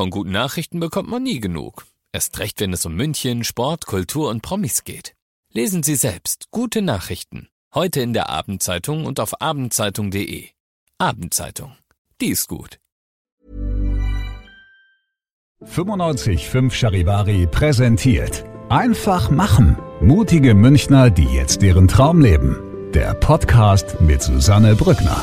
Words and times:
Von 0.00 0.08
guten 0.08 0.30
Nachrichten 0.30 0.80
bekommt 0.80 1.10
man 1.10 1.22
nie 1.22 1.40
genug. 1.40 1.84
Erst 2.10 2.38
recht, 2.38 2.58
wenn 2.60 2.72
es 2.72 2.86
um 2.86 2.94
München, 2.94 3.44
Sport, 3.44 3.84
Kultur 3.84 4.30
und 4.30 4.40
Promis 4.40 4.84
geht. 4.84 5.14
Lesen 5.52 5.82
Sie 5.82 5.94
selbst 5.94 6.46
gute 6.50 6.80
Nachrichten. 6.80 7.48
Heute 7.74 8.00
in 8.00 8.14
der 8.14 8.30
Abendzeitung 8.30 9.04
und 9.04 9.20
auf 9.20 9.42
abendzeitung.de. 9.42 10.48
Abendzeitung. 10.96 11.76
Die 12.18 12.28
ist 12.28 12.48
gut. 12.48 12.78
95.5 15.66 16.72
Charivari 16.72 17.46
präsentiert. 17.46 18.46
Einfach 18.70 19.30
machen. 19.30 19.76
Mutige 20.00 20.54
Münchner, 20.54 21.10
die 21.10 21.24
jetzt 21.24 21.62
ihren 21.62 21.88
Traum 21.88 22.22
leben. 22.22 22.56
Der 22.94 23.12
Podcast 23.12 24.00
mit 24.00 24.22
Susanne 24.22 24.76
Brückner. 24.76 25.22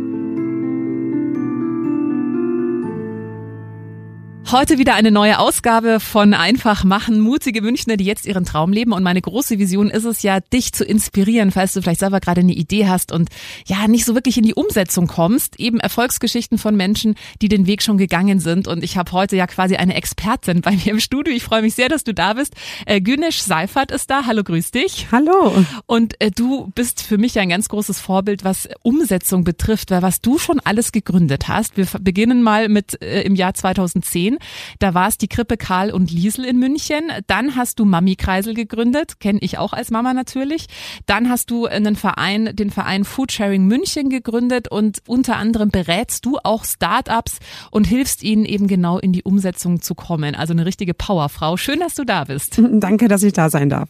Heute 4.51 4.77
wieder 4.77 4.95
eine 4.95 5.11
neue 5.11 5.39
Ausgabe 5.39 6.01
von 6.01 6.33
Einfach 6.33 6.83
machen. 6.83 7.21
Mutige 7.21 7.61
Münchner, 7.61 7.95
die 7.95 8.03
jetzt 8.03 8.25
ihren 8.25 8.43
Traum 8.43 8.73
leben. 8.73 8.91
Und 8.91 9.01
meine 9.01 9.21
große 9.21 9.59
Vision 9.59 9.89
ist 9.89 10.03
es 10.03 10.23
ja, 10.23 10.41
dich 10.41 10.73
zu 10.73 10.83
inspirieren, 10.83 11.51
falls 11.51 11.71
du 11.71 11.81
vielleicht 11.81 12.01
selber 12.01 12.19
gerade 12.19 12.41
eine 12.41 12.51
Idee 12.51 12.89
hast 12.89 13.13
und 13.13 13.29
ja, 13.65 13.87
nicht 13.87 14.03
so 14.03 14.13
wirklich 14.13 14.37
in 14.37 14.43
die 14.43 14.53
Umsetzung 14.53 15.07
kommst. 15.07 15.57
Eben 15.57 15.79
Erfolgsgeschichten 15.79 16.57
von 16.57 16.75
Menschen, 16.75 17.15
die 17.41 17.47
den 17.47 17.65
Weg 17.65 17.81
schon 17.81 17.97
gegangen 17.97 18.41
sind. 18.41 18.67
Und 18.67 18.83
ich 18.83 18.97
habe 18.97 19.13
heute 19.13 19.37
ja 19.37 19.47
quasi 19.47 19.77
eine 19.77 19.95
Expertin 19.95 20.59
bei 20.59 20.71
mir 20.71 20.87
im 20.87 20.99
Studio. 20.99 21.33
Ich 21.33 21.43
freue 21.43 21.61
mich 21.61 21.75
sehr, 21.75 21.87
dass 21.87 22.03
du 22.03 22.13
da 22.13 22.33
bist. 22.33 22.53
Äh, 22.85 22.99
Günesh 22.99 23.41
Seifert 23.41 23.89
ist 23.91 24.09
da. 24.09 24.25
Hallo, 24.25 24.43
grüß 24.43 24.71
dich. 24.71 25.07
Hallo. 25.13 25.63
Und 25.85 26.19
äh, 26.19 26.29
du 26.29 26.69
bist 26.75 27.03
für 27.03 27.17
mich 27.17 27.39
ein 27.39 27.47
ganz 27.47 27.69
großes 27.69 28.01
Vorbild, 28.01 28.43
was 28.43 28.67
Umsetzung 28.83 29.45
betrifft, 29.45 29.91
weil 29.91 30.01
was 30.01 30.19
du 30.19 30.37
schon 30.37 30.59
alles 30.59 30.91
gegründet 30.91 31.47
hast. 31.47 31.77
Wir 31.77 31.87
beginnen 32.01 32.43
mal 32.43 32.67
mit 32.67 33.01
äh, 33.01 33.21
im 33.21 33.35
Jahr 33.35 33.53
2010. 33.53 34.39
Da 34.79 34.93
war 34.93 35.07
es 35.07 35.17
die 35.17 35.27
Krippe 35.27 35.57
Karl 35.57 35.91
und 35.91 36.11
Liesel 36.11 36.45
in 36.45 36.57
München. 36.57 37.11
Dann 37.27 37.55
hast 37.55 37.79
du 37.79 37.85
Mami 37.85 38.15
Kreisel 38.15 38.53
gegründet, 38.53 39.19
kenne 39.19 39.39
ich 39.41 39.57
auch 39.57 39.73
als 39.73 39.91
Mama 39.91 40.13
natürlich. 40.13 40.67
Dann 41.05 41.29
hast 41.29 41.51
du 41.51 41.65
einen 41.65 41.95
Verein, 41.95 42.55
den 42.55 42.69
Verein 42.69 43.03
Foodsharing 43.03 43.65
München 43.65 44.09
gegründet 44.09 44.67
und 44.67 44.99
unter 45.07 45.37
anderem 45.37 45.69
berätst 45.69 46.25
du 46.25 46.37
auch 46.43 46.65
Startups 46.65 47.39
und 47.71 47.85
hilfst 47.87 48.23
ihnen 48.23 48.45
eben 48.45 48.67
genau 48.67 48.99
in 48.99 49.13
die 49.13 49.23
Umsetzung 49.23 49.81
zu 49.81 49.95
kommen. 49.95 50.35
Also 50.35 50.53
eine 50.53 50.65
richtige 50.65 50.93
Powerfrau. 50.93 51.57
Schön, 51.57 51.79
dass 51.79 51.95
du 51.95 52.03
da 52.03 52.25
bist. 52.25 52.61
Danke, 52.71 53.07
dass 53.07 53.23
ich 53.23 53.33
da 53.33 53.49
sein 53.49 53.69
darf. 53.69 53.89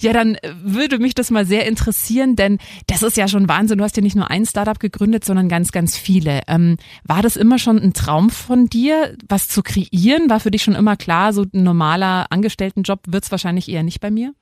Ja, 0.00 0.12
dann 0.12 0.36
würde 0.62 0.98
mich 0.98 1.14
das 1.14 1.30
mal 1.30 1.46
sehr 1.46 1.66
interessieren, 1.66 2.36
denn 2.36 2.58
das 2.86 3.02
ist 3.02 3.16
ja 3.16 3.28
schon 3.28 3.48
Wahnsinn. 3.48 3.78
Du 3.78 3.84
hast 3.84 3.96
ja 3.96 4.02
nicht 4.02 4.16
nur 4.16 4.30
ein 4.30 4.46
Startup 4.46 4.78
gegründet, 4.78 5.24
sondern 5.24 5.48
ganz, 5.48 5.72
ganz 5.72 5.96
viele. 5.96 6.40
Ähm, 6.48 6.76
war 7.04 7.22
das 7.22 7.36
immer 7.36 7.58
schon 7.58 7.78
ein 7.78 7.92
Traum 7.92 8.30
von 8.30 8.66
dir, 8.66 9.16
was 9.28 9.48
zu 9.48 9.62
kreieren? 9.62 9.83
Kreieren? 9.90 10.30
War 10.30 10.40
für 10.40 10.50
dich 10.50 10.62
schon 10.62 10.74
immer 10.74 10.96
klar, 10.96 11.32
so 11.32 11.42
ein 11.42 11.62
normaler 11.62 12.26
Angestelltenjob 12.30 13.00
wird 13.06 13.24
es 13.24 13.30
wahrscheinlich 13.30 13.68
eher 13.68 13.82
nicht 13.82 14.00
bei 14.00 14.10
mir? 14.10 14.34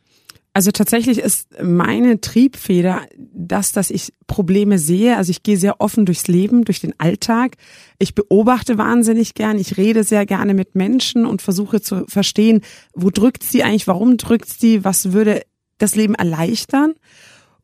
Also 0.54 0.70
tatsächlich 0.70 1.18
ist 1.18 1.48
meine 1.62 2.20
Triebfeder 2.20 3.06
das, 3.16 3.72
dass 3.72 3.90
ich 3.90 4.12
Probleme 4.26 4.78
sehe. 4.78 5.16
Also 5.16 5.30
ich 5.30 5.42
gehe 5.42 5.56
sehr 5.56 5.80
offen 5.80 6.04
durchs 6.04 6.28
Leben, 6.28 6.66
durch 6.66 6.80
den 6.80 6.98
Alltag. 7.00 7.56
Ich 7.98 8.14
beobachte 8.14 8.76
wahnsinnig 8.76 9.32
gern. 9.32 9.58
Ich 9.58 9.78
rede 9.78 10.04
sehr 10.04 10.26
gerne 10.26 10.52
mit 10.52 10.74
Menschen 10.74 11.24
und 11.24 11.40
versuche 11.40 11.80
zu 11.80 12.04
verstehen, 12.06 12.60
wo 12.92 13.08
drückt 13.08 13.42
sie 13.42 13.62
eigentlich, 13.62 13.86
warum 13.86 14.18
drückt 14.18 14.50
sie, 14.50 14.84
was 14.84 15.12
würde 15.12 15.42
das 15.78 15.94
Leben 15.94 16.14
erleichtern. 16.14 16.94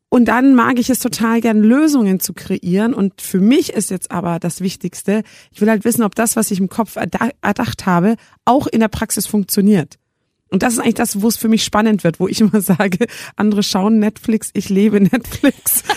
Und 0.09 0.25
dann 0.25 0.55
mag 0.55 0.79
ich 0.79 0.89
es 0.89 0.99
total 0.99 1.39
gern, 1.39 1.61
Lösungen 1.61 2.19
zu 2.19 2.33
kreieren. 2.33 2.95
Und 2.95 3.21
für 3.21 3.39
mich 3.39 3.73
ist 3.73 3.91
jetzt 3.91 4.09
aber 4.09 4.39
das 4.39 4.59
Wichtigste, 4.59 5.23
ich 5.51 5.61
will 5.61 5.69
halt 5.69 5.85
wissen, 5.85 6.03
ob 6.03 6.15
das, 6.15 6.35
was 6.35 6.49
ich 6.49 6.59
im 6.59 6.67
Kopf 6.67 6.95
erdacht 6.95 7.85
habe, 7.85 8.15
auch 8.43 8.65
in 8.65 8.79
der 8.79 8.87
Praxis 8.87 9.27
funktioniert. 9.27 9.97
Und 10.49 10.63
das 10.63 10.73
ist 10.73 10.79
eigentlich 10.79 10.95
das, 10.95 11.21
wo 11.21 11.27
es 11.27 11.37
für 11.37 11.47
mich 11.47 11.63
spannend 11.63 12.03
wird, 12.03 12.19
wo 12.19 12.27
ich 12.27 12.41
immer 12.41 12.61
sage, 12.61 13.05
andere 13.35 13.61
schauen 13.61 13.99
Netflix, 13.99 14.49
ich 14.53 14.69
lebe 14.69 14.99
Netflix. 14.99 15.83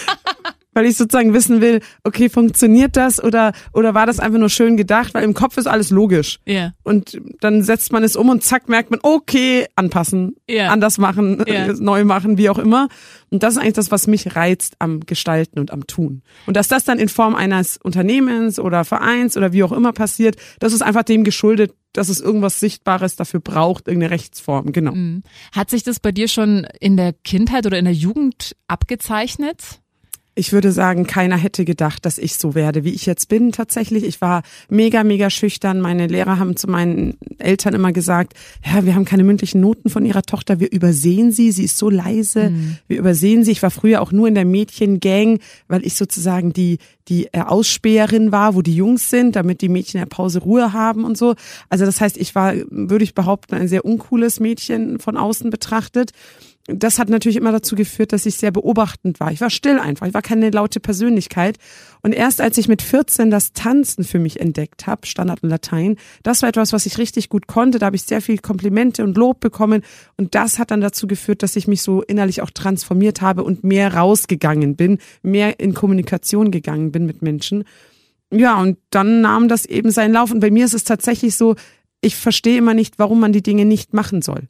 weil 0.72 0.86
ich 0.86 0.96
sozusagen 0.96 1.34
wissen 1.34 1.60
will, 1.60 1.80
okay, 2.04 2.28
funktioniert 2.28 2.96
das 2.96 3.22
oder 3.22 3.52
oder 3.72 3.94
war 3.94 4.06
das 4.06 4.20
einfach 4.20 4.38
nur 4.38 4.48
schön 4.48 4.76
gedacht, 4.76 5.14
weil 5.14 5.24
im 5.24 5.34
Kopf 5.34 5.56
ist 5.56 5.66
alles 5.66 5.90
logisch. 5.90 6.40
Ja. 6.46 6.52
Yeah. 6.52 6.74
Und 6.82 7.20
dann 7.40 7.62
setzt 7.62 7.92
man 7.92 8.02
es 8.02 8.16
um 8.16 8.28
und 8.28 8.42
zack 8.42 8.68
merkt 8.68 8.90
man, 8.90 9.00
okay, 9.02 9.66
anpassen, 9.76 10.36
yeah. 10.48 10.70
anders 10.72 10.98
machen, 10.98 11.42
yeah. 11.46 11.72
neu 11.78 12.04
machen, 12.04 12.38
wie 12.38 12.50
auch 12.50 12.58
immer. 12.58 12.88
Und 13.30 13.42
das 13.42 13.54
ist 13.54 13.60
eigentlich 13.60 13.74
das, 13.74 13.90
was 13.90 14.06
mich 14.06 14.36
reizt 14.36 14.76
am 14.78 15.00
Gestalten 15.00 15.58
und 15.58 15.70
am 15.70 15.86
Tun. 15.86 16.22
Und 16.46 16.56
dass 16.56 16.68
das 16.68 16.84
dann 16.84 16.98
in 16.98 17.08
Form 17.08 17.34
eines 17.34 17.78
Unternehmens 17.78 18.58
oder 18.58 18.84
Vereins 18.84 19.36
oder 19.36 19.52
wie 19.52 19.62
auch 19.62 19.72
immer 19.72 19.92
passiert, 19.92 20.36
das 20.60 20.72
ist 20.72 20.82
einfach 20.82 21.02
dem 21.02 21.24
geschuldet, 21.24 21.72
dass 21.92 22.08
es 22.08 22.20
irgendwas 22.20 22.60
Sichtbares 22.60 23.16
dafür 23.16 23.40
braucht, 23.40 23.86
irgendeine 23.86 24.12
Rechtsform, 24.12 24.72
genau. 24.72 24.92
Mhm. 24.92 25.22
Hat 25.52 25.70
sich 25.70 25.82
das 25.82 26.00
bei 26.00 26.12
dir 26.12 26.28
schon 26.28 26.66
in 26.80 26.96
der 26.96 27.12
Kindheit 27.12 27.66
oder 27.66 27.78
in 27.78 27.84
der 27.84 27.94
Jugend 27.94 28.56
abgezeichnet? 28.66 29.80
Ich 30.34 30.54
würde 30.54 30.72
sagen, 30.72 31.06
keiner 31.06 31.36
hätte 31.36 31.66
gedacht, 31.66 32.06
dass 32.06 32.16
ich 32.16 32.36
so 32.36 32.54
werde, 32.54 32.84
wie 32.84 32.94
ich 32.94 33.04
jetzt 33.04 33.28
bin 33.28 33.52
tatsächlich. 33.52 34.02
Ich 34.02 34.22
war 34.22 34.42
mega, 34.70 35.04
mega 35.04 35.28
schüchtern. 35.28 35.78
Meine 35.78 36.06
Lehrer 36.06 36.38
haben 36.38 36.56
zu 36.56 36.70
meinen 36.70 37.18
Eltern 37.36 37.74
immer 37.74 37.92
gesagt, 37.92 38.32
ja, 38.64 38.86
wir 38.86 38.94
haben 38.94 39.04
keine 39.04 39.24
mündlichen 39.24 39.60
Noten 39.60 39.90
von 39.90 40.06
ihrer 40.06 40.22
Tochter, 40.22 40.58
wir 40.58 40.72
übersehen 40.72 41.32
sie, 41.32 41.52
sie 41.52 41.64
ist 41.64 41.76
so 41.76 41.90
leise, 41.90 42.48
mhm. 42.48 42.78
wir 42.88 42.98
übersehen 42.98 43.44
sie. 43.44 43.52
Ich 43.52 43.62
war 43.62 43.70
früher 43.70 44.00
auch 44.00 44.10
nur 44.10 44.26
in 44.26 44.34
der 44.34 44.46
Mädchengang, 44.46 45.38
weil 45.68 45.84
ich 45.84 45.96
sozusagen 45.96 46.54
die, 46.54 46.78
die 47.08 47.26
äh, 47.32 47.42
Ausspäherin 47.42 48.32
war, 48.32 48.54
wo 48.54 48.62
die 48.62 48.74
Jungs 48.74 49.10
sind, 49.10 49.36
damit 49.36 49.60
die 49.60 49.68
Mädchen 49.68 50.00
in 50.00 50.08
der 50.08 50.14
Pause 50.14 50.40
Ruhe 50.40 50.72
haben 50.72 51.04
und 51.04 51.18
so. 51.18 51.34
Also 51.68 51.84
das 51.84 52.00
heißt, 52.00 52.16
ich 52.16 52.34
war, 52.34 52.54
würde 52.70 53.04
ich 53.04 53.14
behaupten, 53.14 53.54
ein 53.54 53.68
sehr 53.68 53.84
uncooles 53.84 54.40
Mädchen 54.40 54.98
von 54.98 55.18
außen 55.18 55.50
betrachtet 55.50 56.12
das 56.66 57.00
hat 57.00 57.08
natürlich 57.08 57.36
immer 57.36 57.50
dazu 57.50 57.74
geführt, 57.74 58.12
dass 58.12 58.24
ich 58.24 58.36
sehr 58.36 58.52
beobachtend 58.52 59.18
war. 59.18 59.32
Ich 59.32 59.40
war 59.40 59.50
still 59.50 59.80
einfach, 59.80 60.06
ich 60.06 60.14
war 60.14 60.22
keine 60.22 60.50
laute 60.50 60.78
Persönlichkeit. 60.78 61.58
Und 62.02 62.12
erst 62.12 62.40
als 62.40 62.56
ich 62.56 62.68
mit 62.68 62.82
14 62.82 63.30
das 63.30 63.52
Tanzen 63.52 64.04
für 64.04 64.20
mich 64.20 64.40
entdeckt 64.40 64.86
habe, 64.86 65.06
Standard 65.06 65.42
und 65.42 65.50
Latein, 65.50 65.96
das 66.22 66.42
war 66.42 66.48
etwas, 66.48 66.72
was 66.72 66.86
ich 66.86 66.98
richtig 66.98 67.28
gut 67.28 67.48
konnte. 67.48 67.80
Da 67.80 67.86
habe 67.86 67.96
ich 67.96 68.04
sehr 68.04 68.22
viel 68.22 68.38
Komplimente 68.38 69.02
und 69.02 69.16
Lob 69.16 69.40
bekommen. 69.40 69.82
Und 70.16 70.36
das 70.36 70.60
hat 70.60 70.70
dann 70.70 70.80
dazu 70.80 71.08
geführt, 71.08 71.42
dass 71.42 71.56
ich 71.56 71.66
mich 71.66 71.82
so 71.82 72.00
innerlich 72.02 72.42
auch 72.42 72.50
transformiert 72.50 73.22
habe 73.22 73.42
und 73.42 73.64
mehr 73.64 73.94
rausgegangen 73.94 74.76
bin, 74.76 74.98
mehr 75.22 75.58
in 75.58 75.74
Kommunikation 75.74 76.52
gegangen 76.52 76.92
bin 76.92 77.06
mit 77.06 77.22
Menschen. 77.22 77.64
Ja, 78.30 78.60
und 78.60 78.78
dann 78.90 79.20
nahm 79.20 79.48
das 79.48 79.66
eben 79.66 79.90
seinen 79.90 80.14
Lauf. 80.14 80.30
Und 80.30 80.40
bei 80.40 80.52
mir 80.52 80.64
ist 80.64 80.74
es 80.74 80.84
tatsächlich 80.84 81.36
so, 81.36 81.56
ich 82.00 82.14
verstehe 82.14 82.58
immer 82.58 82.74
nicht, 82.74 83.00
warum 83.00 83.18
man 83.18 83.32
die 83.32 83.42
Dinge 83.42 83.64
nicht 83.64 83.94
machen 83.94 84.22
soll. 84.22 84.48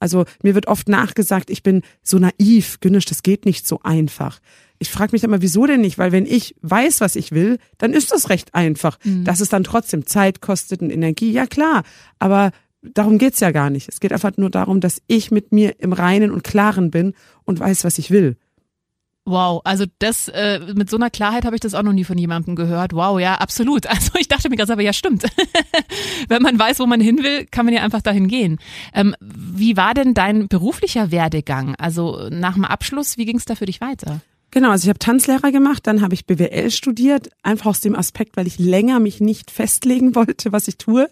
Also 0.00 0.24
mir 0.42 0.54
wird 0.54 0.68
oft 0.68 0.88
nachgesagt, 0.88 1.50
ich 1.50 1.62
bin 1.62 1.82
so 2.02 2.18
naiv, 2.18 2.80
Günnisch, 2.80 3.04
das 3.04 3.22
geht 3.22 3.44
nicht 3.44 3.66
so 3.66 3.80
einfach. 3.82 4.38
Ich 4.78 4.90
frage 4.90 5.12
mich 5.12 5.24
immer, 5.24 5.42
wieso 5.42 5.66
denn 5.66 5.80
nicht? 5.80 5.98
Weil 5.98 6.12
wenn 6.12 6.26
ich 6.26 6.54
weiß, 6.62 7.00
was 7.00 7.16
ich 7.16 7.32
will, 7.32 7.58
dann 7.78 7.92
ist 7.92 8.12
das 8.12 8.30
recht 8.30 8.54
einfach. 8.54 8.98
Mhm. 9.04 9.24
Dass 9.24 9.40
es 9.40 9.48
dann 9.48 9.64
trotzdem 9.64 10.06
Zeit 10.06 10.40
kostet 10.40 10.82
und 10.82 10.90
Energie, 10.90 11.32
ja 11.32 11.46
klar. 11.46 11.82
Aber 12.18 12.52
darum 12.82 13.18
geht's 13.18 13.40
ja 13.40 13.50
gar 13.50 13.70
nicht. 13.70 13.88
Es 13.88 14.00
geht 14.00 14.12
einfach 14.12 14.36
nur 14.36 14.50
darum, 14.50 14.80
dass 14.80 15.02
ich 15.08 15.30
mit 15.30 15.52
mir 15.52 15.80
im 15.80 15.92
Reinen 15.92 16.30
und 16.30 16.44
Klaren 16.44 16.90
bin 16.90 17.14
und 17.44 17.58
weiß, 17.58 17.84
was 17.84 17.98
ich 17.98 18.10
will. 18.10 18.36
Wow, 19.30 19.60
also 19.64 19.84
das 19.98 20.28
äh, 20.28 20.58
mit 20.74 20.88
so 20.88 20.96
einer 20.96 21.10
Klarheit 21.10 21.44
habe 21.44 21.54
ich 21.54 21.60
das 21.60 21.74
auch 21.74 21.82
noch 21.82 21.92
nie 21.92 22.04
von 22.04 22.16
jemandem 22.16 22.56
gehört. 22.56 22.94
Wow, 22.94 23.20
ja, 23.20 23.34
absolut. 23.34 23.86
Also 23.98 24.12
ich 24.18 24.28
dachte 24.28 24.48
mir 24.48 24.56
gerade, 24.56 24.72
aber 24.72 24.82
ja, 24.82 24.94
stimmt. 24.94 25.24
Wenn 26.28 26.42
man 26.42 26.58
weiß, 26.58 26.78
wo 26.80 26.86
man 26.86 27.00
hin 27.00 27.22
will, 27.22 27.46
kann 27.50 27.64
man 27.64 27.74
ja 27.74 27.82
einfach 27.82 28.02
dahin 28.02 28.28
gehen. 28.28 28.58
Ähm, 28.94 29.14
wie 29.20 29.76
war 29.76 29.94
denn 29.94 30.14
dein 30.14 30.48
beruflicher 30.48 31.10
Werdegang? 31.10 31.74
Also 31.76 32.28
nach 32.30 32.54
dem 32.54 32.64
Abschluss, 32.64 33.16
wie 33.16 33.24
ging 33.24 33.36
es 33.36 33.44
da 33.44 33.54
für 33.54 33.66
dich 33.66 33.80
weiter? 33.80 34.20
Genau, 34.50 34.70
also 34.70 34.84
ich 34.84 34.88
habe 34.88 34.98
Tanzlehrer 34.98 35.52
gemacht, 35.52 35.86
dann 35.86 36.00
habe 36.00 36.14
ich 36.14 36.26
BWL 36.26 36.70
studiert, 36.70 37.28
einfach 37.42 37.66
aus 37.66 37.80
dem 37.80 37.94
Aspekt, 37.94 38.36
weil 38.36 38.46
ich 38.46 38.58
länger 38.58 38.98
mich 38.98 39.20
nicht 39.20 39.50
festlegen 39.50 40.14
wollte, 40.14 40.52
was 40.52 40.68
ich 40.68 40.78
tue. 40.78 41.10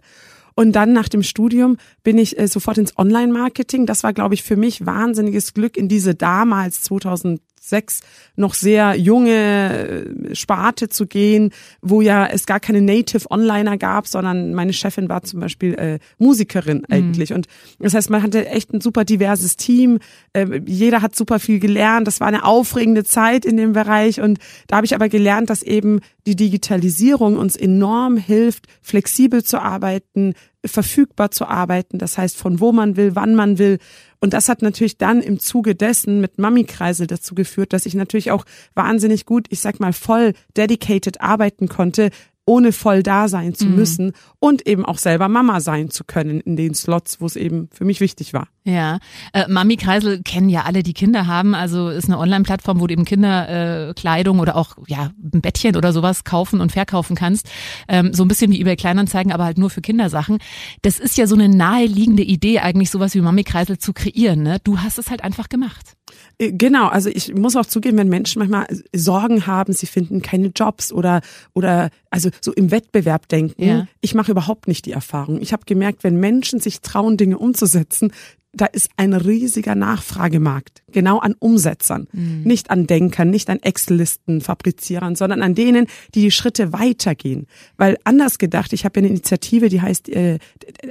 Und 0.54 0.72
dann 0.72 0.94
nach 0.94 1.08
dem 1.08 1.22
Studium 1.22 1.76
bin 2.02 2.16
ich 2.16 2.38
äh, 2.38 2.48
sofort 2.48 2.78
ins 2.78 2.96
Online-Marketing. 2.96 3.84
Das 3.84 4.02
war, 4.04 4.14
glaube 4.14 4.32
ich, 4.32 4.42
für 4.42 4.56
mich 4.56 4.86
wahnsinniges 4.86 5.52
Glück 5.52 5.76
in 5.76 5.86
diese 5.86 6.14
damals 6.14 6.82
2000 6.82 7.42
sechs 7.68 8.00
noch 8.36 8.54
sehr 8.54 8.94
junge 8.96 10.06
äh, 10.30 10.34
Sparte 10.34 10.88
zu 10.88 11.06
gehen, 11.06 11.50
wo 11.80 12.00
ja 12.00 12.26
es 12.26 12.46
gar 12.46 12.60
keine 12.60 12.82
Native 12.82 13.30
Onliner 13.30 13.78
gab, 13.78 14.06
sondern 14.06 14.54
meine 14.54 14.72
Chefin 14.72 15.08
war 15.08 15.22
zum 15.22 15.40
Beispiel 15.40 15.74
äh, 15.74 15.98
Musikerin 16.18 16.78
mhm. 16.78 16.84
eigentlich. 16.88 17.30
Mhm. 17.30 17.36
Und 17.36 17.46
das 17.78 17.94
heißt, 17.94 18.10
man 18.10 18.22
hatte 18.22 18.48
echt 18.48 18.72
ein 18.72 18.80
super 18.80 19.04
diverses 19.04 19.56
Team. 19.56 19.98
Äh, 20.32 20.60
jeder 20.66 21.02
hat 21.02 21.16
super 21.16 21.38
viel 21.38 21.58
gelernt. 21.58 22.06
Das 22.06 22.20
war 22.20 22.28
eine 22.28 22.44
aufregende 22.44 23.04
Zeit 23.04 23.44
in 23.44 23.56
dem 23.56 23.72
Bereich. 23.72 24.20
Und 24.20 24.38
da 24.66 24.76
habe 24.76 24.86
ich 24.86 24.94
aber 24.94 25.08
gelernt, 25.08 25.50
dass 25.50 25.62
eben 25.62 26.00
die 26.26 26.36
Digitalisierung 26.36 27.36
uns 27.36 27.56
enorm 27.56 28.16
hilft, 28.16 28.66
flexibel 28.82 29.44
zu 29.44 29.60
arbeiten, 29.60 30.34
verfügbar 30.64 31.30
zu 31.30 31.46
arbeiten. 31.46 31.98
Das 31.98 32.19
heißt, 32.19 32.36
von 32.36 32.60
wo 32.60 32.72
man 32.72 32.96
will, 32.96 33.14
wann 33.14 33.34
man 33.34 33.58
will. 33.58 33.78
Und 34.20 34.32
das 34.32 34.48
hat 34.48 34.62
natürlich 34.62 34.98
dann 34.98 35.20
im 35.20 35.38
Zuge 35.38 35.74
dessen 35.74 36.20
mit 36.20 36.38
Mami-Kreisel 36.38 37.06
dazu 37.06 37.34
geführt, 37.34 37.72
dass 37.72 37.86
ich 37.86 37.94
natürlich 37.94 38.30
auch 38.30 38.44
wahnsinnig 38.74 39.26
gut, 39.26 39.46
ich 39.50 39.60
sag 39.60 39.80
mal, 39.80 39.92
voll 39.92 40.32
dedicated 40.56 41.20
arbeiten 41.20 41.68
konnte, 41.68 42.10
ohne 42.46 42.72
voll 42.72 43.02
da 43.02 43.28
sein 43.28 43.54
zu 43.54 43.66
mhm. 43.66 43.75
müssen 43.75 44.12
und 44.38 44.66
eben 44.66 44.84
auch 44.84 44.98
selber 44.98 45.28
Mama 45.28 45.60
sein 45.60 45.90
zu 45.90 46.04
können 46.04 46.40
in 46.40 46.56
den 46.56 46.75
Slots, 46.75 47.20
wo 47.20 47.26
es 47.26 47.37
eben 47.37 47.69
für 47.72 47.84
mich 47.84 48.00
wichtig 48.00 48.32
war. 48.32 48.48
Ja, 48.64 48.98
äh, 49.32 49.46
Mami 49.48 49.76
Kreisel 49.76 50.22
kennen 50.22 50.48
ja 50.48 50.62
alle, 50.62 50.82
die 50.82 50.93
Kinder 50.93 51.26
haben. 51.26 51.54
Also 51.54 51.88
ist 51.88 52.06
eine 52.06 52.19
Online-Plattform, 52.19 52.81
wo 52.81 52.87
du 52.87 52.93
eben 52.94 53.04
Kinderkleidung 53.04 54.38
äh, 54.38 54.40
oder 54.40 54.56
auch 54.56 54.76
ja 54.87 55.10
ein 55.22 55.40
Bettchen 55.40 55.76
oder 55.76 55.93
sowas 55.93 56.25
kaufen 56.25 56.60
und 56.60 56.72
verkaufen 56.72 57.16
kannst. 57.16 57.48
Ähm, 57.88 58.12
so 58.12 58.25
ein 58.25 58.28
bisschen 58.28 58.50
wie 58.52 58.60
eBay 58.60 58.76
Kleinanzeigen, 58.76 59.32
aber 59.32 59.44
halt 59.44 59.58
nur 59.58 59.70
für 59.70 59.82
Kindersachen. 59.82 60.38
Das 60.82 60.98
ist 60.98 61.16
ja 61.16 61.26
so 61.26 61.34
eine 61.34 61.48
naheliegende 61.48 62.22
Idee, 62.22 62.60
eigentlich 62.60 62.90
sowas 62.90 63.14
wie 63.14 63.20
Mami 63.20 63.44
Kreisel 63.44 63.78
zu 63.78 63.93
kreieren. 63.93 64.43
Ne? 64.43 64.58
Du 64.62 64.81
hast 64.81 64.98
es 64.98 65.10
halt 65.10 65.22
einfach 65.22 65.48
gemacht. 65.48 65.96
Äh, 66.38 66.52
genau, 66.52 66.88
also 66.88 67.08
ich 67.08 67.34
muss 67.34 67.56
auch 67.56 67.66
zugeben, 67.66 67.98
wenn 67.98 68.08
Menschen 68.08 68.38
manchmal 68.40 68.66
Sorgen 68.94 69.46
haben, 69.46 69.72
sie 69.72 69.86
finden 69.86 70.22
keine 70.22 70.48
Jobs 70.48 70.92
oder 70.92 71.20
oder 71.54 71.90
also 72.10 72.30
so 72.40 72.52
im 72.52 72.70
Wettbewerb 72.70 73.28
denken. 73.28 73.62
Ja. 73.62 73.88
Ich 74.00 74.14
mache 74.14 74.30
überhaupt 74.30 74.68
nicht 74.68 74.86
die 74.86 74.92
Erfahrung. 74.92 75.40
Ich 75.40 75.52
habe 75.52 75.64
gemerkt, 75.66 76.04
wenn 76.04 76.16
Menschen 76.16 76.60
sich 76.60 76.80
trauen, 76.80 77.16
Dinge 77.16 77.38
umzusetzen, 77.38 78.12
da 78.56 78.64
ist 78.66 78.88
ein 78.96 79.12
riesiger 79.12 79.74
Nachfragemarkt, 79.74 80.82
genau 80.90 81.18
an 81.18 81.34
Umsetzern, 81.38 82.08
mhm. 82.12 82.42
nicht 82.44 82.70
an 82.70 82.86
Denkern, 82.86 83.28
nicht 83.28 83.50
an 83.50 83.60
Excel-Listen, 83.60 84.40
Fabrizierern, 84.40 85.14
sondern 85.14 85.42
an 85.42 85.54
denen, 85.54 85.86
die 86.14 86.22
die 86.22 86.30
Schritte 86.30 86.72
weitergehen. 86.72 87.46
Weil 87.76 87.98
anders 88.04 88.38
gedacht, 88.38 88.72
ich 88.72 88.84
habe 88.84 88.98
eine 88.98 89.08
Initiative, 89.08 89.69
die 89.69 89.82
heißt 89.82 90.08
äh, 90.08 90.38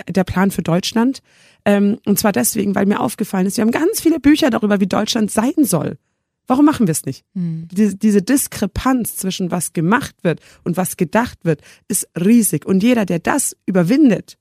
der 0.07 0.23
Plan 0.23 0.51
für 0.51 0.61
Deutschland. 0.61 1.21
Ähm, 1.65 1.99
und 2.05 2.19
zwar 2.19 2.31
deswegen, 2.31 2.75
weil 2.75 2.85
mir 2.85 2.99
aufgefallen 2.99 3.47
ist, 3.47 3.57
wir 3.57 3.63
haben 3.63 3.71
ganz 3.71 4.01
viele 4.01 4.19
Bücher 4.19 4.49
darüber, 4.49 4.79
wie 4.79 4.87
Deutschland 4.87 5.31
sein 5.31 5.53
soll. 5.57 5.97
Warum 6.47 6.65
machen 6.65 6.87
wir 6.87 6.91
es 6.91 7.05
nicht? 7.05 7.25
Mhm. 7.33 7.67
Diese, 7.71 7.95
diese 7.95 8.21
Diskrepanz 8.21 9.17
zwischen 9.17 9.49
was 9.51 9.73
gemacht 9.73 10.15
wird 10.21 10.39
und 10.63 10.77
was 10.77 10.95
gedacht 10.95 11.39
wird, 11.43 11.61
ist 11.87 12.07
riesig. 12.19 12.65
Und 12.65 12.83
jeder, 12.83 13.05
der 13.05 13.19
das 13.19 13.57
überwindet, 13.65 14.37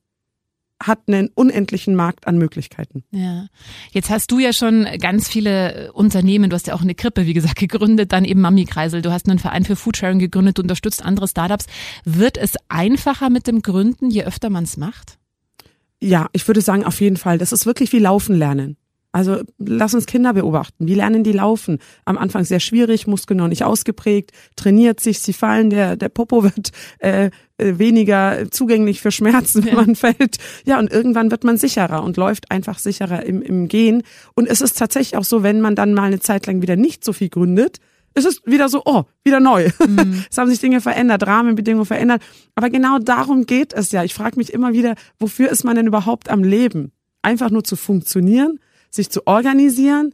hat 0.83 0.99
einen 1.07 1.29
unendlichen 1.33 1.95
Markt 1.95 2.27
an 2.27 2.37
Möglichkeiten. 2.37 3.03
Ja. 3.11 3.47
Jetzt 3.91 4.09
hast 4.09 4.29
du 4.31 4.39
ja 4.39 4.51
schon 4.51 4.85
ganz 4.99 5.29
viele 5.29 5.93
Unternehmen, 5.93 6.49
du 6.49 6.55
hast 6.55 6.67
ja 6.67 6.73
auch 6.75 6.81
eine 6.81 6.95
Krippe, 6.95 7.25
wie 7.25 7.33
gesagt, 7.33 7.55
gegründet, 7.59 8.11
dann 8.11 8.25
eben 8.25 8.41
Mami 8.41 8.65
Kreisel, 8.65 9.01
du 9.01 9.11
hast 9.11 9.27
einen 9.27 9.39
Verein 9.39 9.65
für 9.65 9.75
Foodsharing 9.75 10.19
gegründet, 10.19 10.57
du 10.57 10.61
unterstützt 10.61 11.03
andere 11.03 11.27
Startups. 11.27 11.65
Wird 12.03 12.37
es 12.37 12.55
einfacher 12.67 13.29
mit 13.29 13.47
dem 13.47 13.61
Gründen, 13.61 14.09
je 14.09 14.25
öfter 14.25 14.49
man 14.49 14.65
es 14.65 14.77
macht? 14.77 15.17
Ja, 16.05 16.27
ich 16.33 16.47
würde 16.47 16.61
sagen, 16.61 16.83
auf 16.83 17.01
jeden 17.01 17.17
Fall. 17.17 17.39
Das 17.39 17.51
ist 17.51 17.65
wirklich 17.65 17.91
wie 17.91 17.97
Laufen 17.97 18.35
lernen. 18.35 18.77
Also 19.11 19.41
lass 19.57 19.95
uns 19.95 20.05
Kinder 20.05 20.33
beobachten. 20.33 20.87
Wie 20.87 20.93
lernen 20.93 21.23
die 21.23 21.31
laufen? 21.31 21.79
Am 22.03 22.17
Anfang 22.17 22.43
sehr 22.43 22.59
schwierig, 22.59 23.07
Muskeln 23.07 23.37
noch 23.37 23.47
nicht 23.47 23.63
ausgeprägt, 23.63 24.31
trainiert 24.55 24.99
sich, 24.99 25.19
sie 25.19 25.33
fallen, 25.33 25.71
der, 25.71 25.95
der 25.95 26.09
Popo 26.09 26.43
wird 26.43 26.71
äh, 26.99 27.31
äh, 27.57 27.79
weniger 27.79 28.51
zugänglich 28.51 29.01
für 29.01 29.11
Schmerzen, 29.11 29.65
wenn 29.65 29.75
man 29.75 29.95
fällt. 29.95 30.37
Ja, 30.65 30.77
und 30.77 30.91
irgendwann 30.91 31.31
wird 31.31 31.43
man 31.43 31.57
sicherer 31.57 32.03
und 32.03 32.17
läuft 32.17 32.51
einfach 32.51 32.77
sicherer 32.77 33.25
im, 33.25 33.41
im 33.41 33.67
Gehen. 33.67 34.03
Und 34.35 34.47
es 34.47 34.61
ist 34.61 34.77
tatsächlich 34.77 35.17
auch 35.17 35.23
so, 35.23 35.41
wenn 35.41 35.59
man 35.59 35.75
dann 35.75 35.95
mal 35.95 36.03
eine 36.03 36.19
Zeit 36.19 36.45
lang 36.45 36.61
wieder 36.61 36.75
nicht 36.75 37.03
so 37.03 37.13
viel 37.13 37.29
gründet, 37.29 37.79
ist 38.15 38.25
es 38.25 38.41
wieder 38.45 38.69
so, 38.69 38.81
oh, 38.85 39.03
wieder 39.23 39.39
neu. 39.39 39.69
Mhm. 39.87 40.23
es 40.29 40.37
haben 40.37 40.49
sich 40.49 40.59
Dinge 40.59 40.81
verändert, 40.81 41.27
Rahmenbedingungen 41.27 41.85
verändert. 41.85 42.21
Aber 42.55 42.69
genau 42.69 42.97
darum 42.97 43.45
geht 43.45 43.73
es 43.73 43.91
ja. 43.91 44.03
Ich 44.03 44.13
frage 44.13 44.37
mich 44.37 44.51
immer 44.51 44.73
wieder, 44.73 44.95
wofür 45.19 45.49
ist 45.49 45.63
man 45.63 45.75
denn 45.75 45.87
überhaupt 45.87 46.29
am 46.29 46.43
Leben? 46.43 46.91
Einfach 47.21 47.49
nur 47.49 47.63
zu 47.63 47.75
funktionieren? 47.75 48.59
sich 48.95 49.09
zu 49.09 49.27
organisieren, 49.27 50.13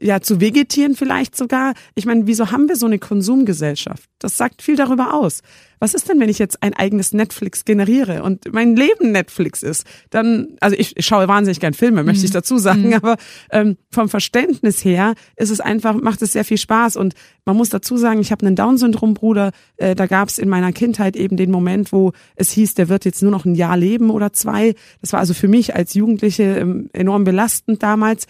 ja, 0.00 0.20
zu 0.20 0.40
vegetieren 0.40 0.94
vielleicht 0.94 1.36
sogar. 1.36 1.74
Ich 1.94 2.06
meine, 2.06 2.26
wieso 2.26 2.50
haben 2.50 2.68
wir 2.68 2.76
so 2.76 2.86
eine 2.86 2.98
Konsumgesellschaft? 2.98 4.08
Das 4.18 4.36
sagt 4.36 4.62
viel 4.62 4.76
darüber 4.76 5.14
aus. 5.14 5.42
Was 5.78 5.94
ist 5.94 6.08
denn, 6.08 6.20
wenn 6.20 6.28
ich 6.28 6.38
jetzt 6.38 6.62
ein 6.62 6.74
eigenes 6.74 7.12
Netflix 7.12 7.64
generiere 7.64 8.22
und 8.22 8.52
mein 8.52 8.76
Leben 8.76 9.12
Netflix 9.12 9.62
ist? 9.62 9.86
Dann, 10.10 10.56
also 10.60 10.76
ich, 10.78 10.96
ich 10.96 11.06
schaue 11.06 11.26
wahnsinnig 11.26 11.58
gern 11.58 11.74
Filme, 11.74 12.02
möchte 12.02 12.24
ich 12.24 12.30
mhm. 12.30 12.34
dazu 12.34 12.58
sagen, 12.58 12.88
mhm. 12.88 12.94
aber 12.94 13.16
ähm, 13.50 13.76
vom 13.90 14.08
Verständnis 14.08 14.84
her 14.84 15.14
ist 15.36 15.50
es 15.50 15.60
einfach, 15.60 15.94
macht 15.94 16.22
es 16.22 16.32
sehr 16.32 16.44
viel 16.44 16.58
Spaß 16.58 16.96
und 16.96 17.14
man 17.46 17.56
muss 17.56 17.70
dazu 17.70 17.96
sagen, 17.96 18.20
ich 18.20 18.30
habe 18.30 18.46
einen 18.46 18.56
Down-Syndrom-Bruder, 18.56 19.52
äh, 19.78 19.94
da 19.94 20.06
gab 20.06 20.28
es 20.28 20.38
in 20.38 20.50
meiner 20.50 20.72
Kindheit 20.72 21.16
eben 21.16 21.36
den 21.36 21.50
Moment, 21.50 21.92
wo 21.92 22.12
es 22.36 22.52
hieß, 22.52 22.74
der 22.74 22.88
wird 22.90 23.06
jetzt 23.06 23.22
nur 23.22 23.32
noch 23.32 23.46
ein 23.46 23.54
Jahr 23.54 23.76
leben 23.76 24.10
oder 24.10 24.32
zwei. 24.32 24.74
Das 25.00 25.12
war 25.14 25.20
also 25.20 25.34
für 25.34 25.48
mich 25.48 25.74
als 25.74 25.94
Jugendliche 25.94 26.42
ähm, 26.42 26.90
enorm 26.92 27.24
belastend 27.24 27.82
damals 27.82 28.26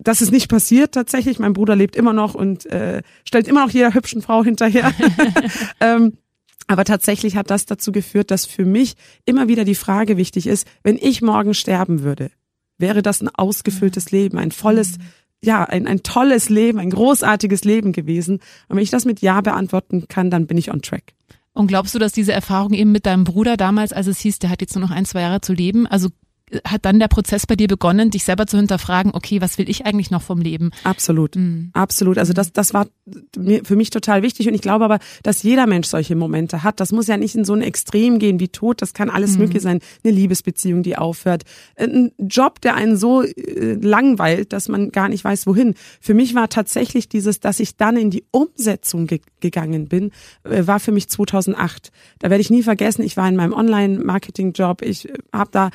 das 0.00 0.22
ist 0.22 0.32
nicht 0.32 0.48
passiert 0.48 0.92
tatsächlich. 0.92 1.38
Mein 1.38 1.52
Bruder 1.52 1.76
lebt 1.76 1.96
immer 1.96 2.12
noch 2.12 2.34
und 2.34 2.66
äh, 2.66 3.02
stellt 3.24 3.48
immer 3.48 3.64
noch 3.64 3.72
jeder 3.72 3.94
hübschen 3.94 4.22
Frau 4.22 4.44
hinterher. 4.44 4.92
ähm, 5.80 6.14
aber 6.66 6.84
tatsächlich 6.84 7.36
hat 7.36 7.50
das 7.50 7.66
dazu 7.66 7.92
geführt, 7.92 8.30
dass 8.30 8.46
für 8.46 8.64
mich 8.64 8.94
immer 9.24 9.48
wieder 9.48 9.64
die 9.64 9.74
Frage 9.74 10.16
wichtig 10.16 10.46
ist, 10.46 10.66
wenn 10.82 10.96
ich 10.96 11.20
morgen 11.20 11.54
sterben 11.54 12.02
würde, 12.02 12.30
wäre 12.78 13.02
das 13.02 13.20
ein 13.20 13.28
ausgefülltes 13.28 14.10
Leben, 14.10 14.38
ein 14.38 14.52
volles, 14.52 14.96
ja, 15.42 15.64
ein, 15.64 15.86
ein 15.86 16.02
tolles 16.02 16.48
Leben, 16.48 16.78
ein 16.78 16.90
großartiges 16.90 17.64
Leben 17.64 17.92
gewesen. 17.92 18.36
Und 18.68 18.76
wenn 18.76 18.82
ich 18.82 18.90
das 18.90 19.04
mit 19.04 19.20
Ja 19.20 19.40
beantworten 19.40 20.06
kann, 20.08 20.30
dann 20.30 20.46
bin 20.46 20.56
ich 20.56 20.70
on 20.70 20.82
track. 20.82 21.14
Und 21.52 21.66
glaubst 21.66 21.94
du, 21.94 21.98
dass 21.98 22.12
diese 22.12 22.32
Erfahrung 22.32 22.72
eben 22.72 22.92
mit 22.92 23.04
deinem 23.04 23.24
Bruder 23.24 23.56
damals, 23.56 23.92
als 23.92 24.06
es 24.06 24.20
hieß, 24.20 24.38
der 24.38 24.50
hat 24.50 24.62
jetzt 24.62 24.74
nur 24.74 24.86
noch 24.86 24.94
ein, 24.94 25.04
zwei 25.04 25.20
Jahre 25.20 25.40
zu 25.42 25.52
leben, 25.52 25.86
also 25.86 26.08
hat 26.66 26.84
dann 26.84 26.98
der 26.98 27.08
Prozess 27.08 27.46
bei 27.46 27.56
dir 27.56 27.68
begonnen, 27.68 28.10
dich 28.10 28.24
selber 28.24 28.46
zu 28.46 28.56
hinterfragen, 28.56 29.12
okay, 29.14 29.40
was 29.40 29.58
will 29.58 29.68
ich 29.68 29.86
eigentlich 29.86 30.10
noch 30.10 30.22
vom 30.22 30.40
Leben? 30.40 30.70
Absolut, 30.84 31.36
mhm. 31.36 31.70
absolut. 31.72 32.18
Also 32.18 32.32
das, 32.32 32.52
das 32.52 32.74
war 32.74 32.86
für 33.64 33.76
mich 33.76 33.90
total 33.90 34.22
wichtig 34.22 34.48
und 34.48 34.54
ich 34.54 34.60
glaube 34.60 34.84
aber, 34.84 34.98
dass 35.22 35.42
jeder 35.42 35.66
Mensch 35.66 35.88
solche 35.88 36.16
Momente 36.16 36.62
hat. 36.62 36.80
Das 36.80 36.92
muss 36.92 37.06
ja 37.06 37.16
nicht 37.16 37.34
in 37.34 37.44
so 37.44 37.54
ein 37.54 37.62
Extrem 37.62 38.18
gehen 38.18 38.40
wie 38.40 38.48
Tod, 38.48 38.82
das 38.82 38.94
kann 38.94 39.10
alles 39.10 39.32
mhm. 39.32 39.44
möglich 39.44 39.62
sein. 39.62 39.80
Eine 40.04 40.12
Liebesbeziehung, 40.12 40.82
die 40.82 40.96
aufhört, 40.96 41.44
ein 41.76 42.12
Job, 42.18 42.60
der 42.60 42.74
einen 42.74 42.96
so 42.96 43.22
äh, 43.22 43.74
langweilt, 43.80 44.52
dass 44.52 44.68
man 44.68 44.90
gar 44.90 45.08
nicht 45.08 45.24
weiß, 45.24 45.46
wohin. 45.46 45.74
Für 46.00 46.14
mich 46.14 46.34
war 46.34 46.48
tatsächlich 46.48 47.08
dieses, 47.08 47.40
dass 47.40 47.60
ich 47.60 47.76
dann 47.76 47.96
in 47.96 48.10
die 48.10 48.24
Umsetzung 48.30 49.06
ge 49.06 49.20
gegangen 49.40 49.88
bin, 49.88 50.12
äh, 50.44 50.66
war 50.66 50.80
für 50.80 50.92
mich 50.92 51.08
2008. 51.08 51.90
Da 52.20 52.30
werde 52.30 52.40
ich 52.40 52.50
nie 52.50 52.62
vergessen, 52.62 53.02
ich 53.02 53.16
war 53.16 53.28
in 53.28 53.36
meinem 53.36 53.52
Online-Marketing-Job, 53.52 54.82
ich 54.82 55.08
äh, 55.08 55.14
habe 55.32 55.50
da, 55.52 55.70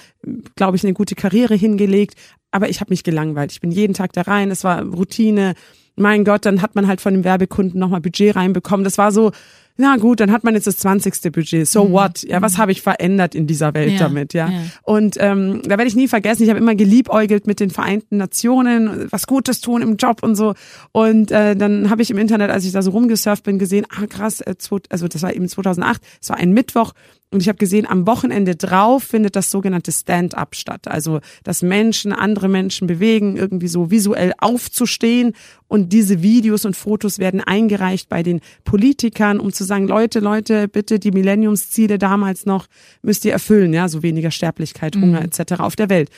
glaube 0.55 0.66
glaube 0.67 0.75
ich, 0.75 0.83
eine 0.83 0.93
gute 0.93 1.15
Karriere 1.15 1.55
hingelegt, 1.55 2.15
aber 2.51 2.67
ich 2.67 2.81
habe 2.81 2.89
mich 2.89 3.05
gelangweilt. 3.05 3.53
Ich 3.53 3.62
bin 3.62 3.71
jeden 3.71 3.93
Tag 3.93 4.12
da 4.12 4.24
rein, 4.24 4.51
es 4.51 4.65
war 4.65 4.81
Routine. 4.81 5.53
Mein 5.95 6.25
Gott, 6.25 6.45
dann 6.45 6.62
hat 6.62 6.75
man 6.75 6.88
halt 6.88 7.00
von 7.00 7.13
dem 7.13 7.24
Werbekunden 7.24 7.79
nochmal 7.79 8.01
Budget 8.01 8.36
reinbekommen. 8.36 8.83
Das 8.83 8.97
war 8.97 9.13
so, 9.13 9.31
na 9.77 9.95
gut, 9.95 10.19
dann 10.19 10.33
hat 10.33 10.43
man 10.43 10.55
jetzt 10.55 10.67
das 10.67 10.75
zwanzigste 10.75 11.31
Budget. 11.31 11.69
So 11.69 11.86
mhm. 11.86 11.91
what? 11.93 12.24
Ja, 12.24 12.41
was 12.41 12.55
mhm. 12.55 12.57
habe 12.57 12.74
ich 12.74 12.81
verändert 12.81 13.33
in 13.33 13.47
dieser 13.47 13.74
Welt 13.75 13.93
ja, 13.93 14.00
damit? 14.00 14.33
Ja. 14.33 14.50
ja. 14.50 14.59
Und 14.83 15.15
ähm, 15.21 15.62
da 15.63 15.69
werde 15.69 15.86
ich 15.86 15.95
nie 15.95 16.09
vergessen. 16.09 16.43
Ich 16.43 16.50
habe 16.50 16.59
immer 16.59 16.75
geliebäugelt 16.75 17.47
mit 17.47 17.62
den 17.62 17.69
Vereinten 17.69 18.17
Nationen, 18.17 19.07
was 19.09 19.25
Gutes 19.25 19.62
tun 19.62 19.81
im 19.81 19.95
Job 19.95 20.21
und 20.21 20.36
so. 20.36 20.53
Und 20.91 21.31
äh, 21.31 21.55
dann 21.55 21.89
habe 21.89 22.01
ich 22.01 22.12
im 22.12 22.17
Internet, 22.17 22.51
als 22.51 22.65
ich 22.65 22.74
da 22.74 22.81
so 22.81 22.91
rumgesurft 22.91 23.43
bin, 23.43 23.57
gesehen, 23.57 23.86
ah 23.89 24.05
krass, 24.05 24.41
äh, 24.41 24.55
also 24.89 25.07
das 25.07 25.21
war 25.21 25.33
eben 25.33 25.47
2008, 25.47 26.01
es 26.21 26.29
war 26.29 26.36
ein 26.36 26.51
Mittwoch 26.51 26.91
und 27.29 27.41
ich 27.41 27.50
habe 27.50 27.57
gesehen, 27.57 27.86
am 27.86 28.07
Wochenende 28.07 28.55
drauf 28.55 29.03
findet 29.03 29.36
das 29.36 29.51
sogenannte 29.51 29.91
Stand-up 29.91 30.55
statt. 30.55 30.88
Also, 30.88 31.19
dass 31.43 31.62
Menschen 31.62 32.13
andere 32.13 32.48
Menschen 32.48 32.88
bewegen, 32.88 33.36
irgendwie 33.36 33.67
so 33.67 33.91
visuell 33.91 34.31
aufzustehen. 34.38 35.34
Und 35.67 35.91
diese 35.91 36.22
Videos 36.22 36.63
und 36.63 36.77
Fotos 36.77 37.19
werden 37.19 37.41
eingereicht 37.41 38.07
bei 38.07 38.24
den 38.24 38.39
Politikern, 38.63 39.41
um 39.41 39.51
zu 39.51 39.65
sagen, 39.65 39.89
Leute, 39.89 40.22
Leute, 40.22 40.69
bitte 40.69 41.00
die 41.00 41.12
Millenniumsziele 41.12 41.98
damals 41.98 42.46
noch 42.46 42.67
müsst 43.01 43.25
ihr 43.25 43.34
erfüllen, 43.34 43.74
ja, 43.74 43.89
so 43.89 44.03
weniger 44.03 44.31
Sterblichkeit, 44.31 44.96
Hunger 44.96 45.19
mhm. 45.19 45.25
etc. 45.25 45.60
auf 45.60 45.75
der 45.75 45.89
Welt. 45.89 46.10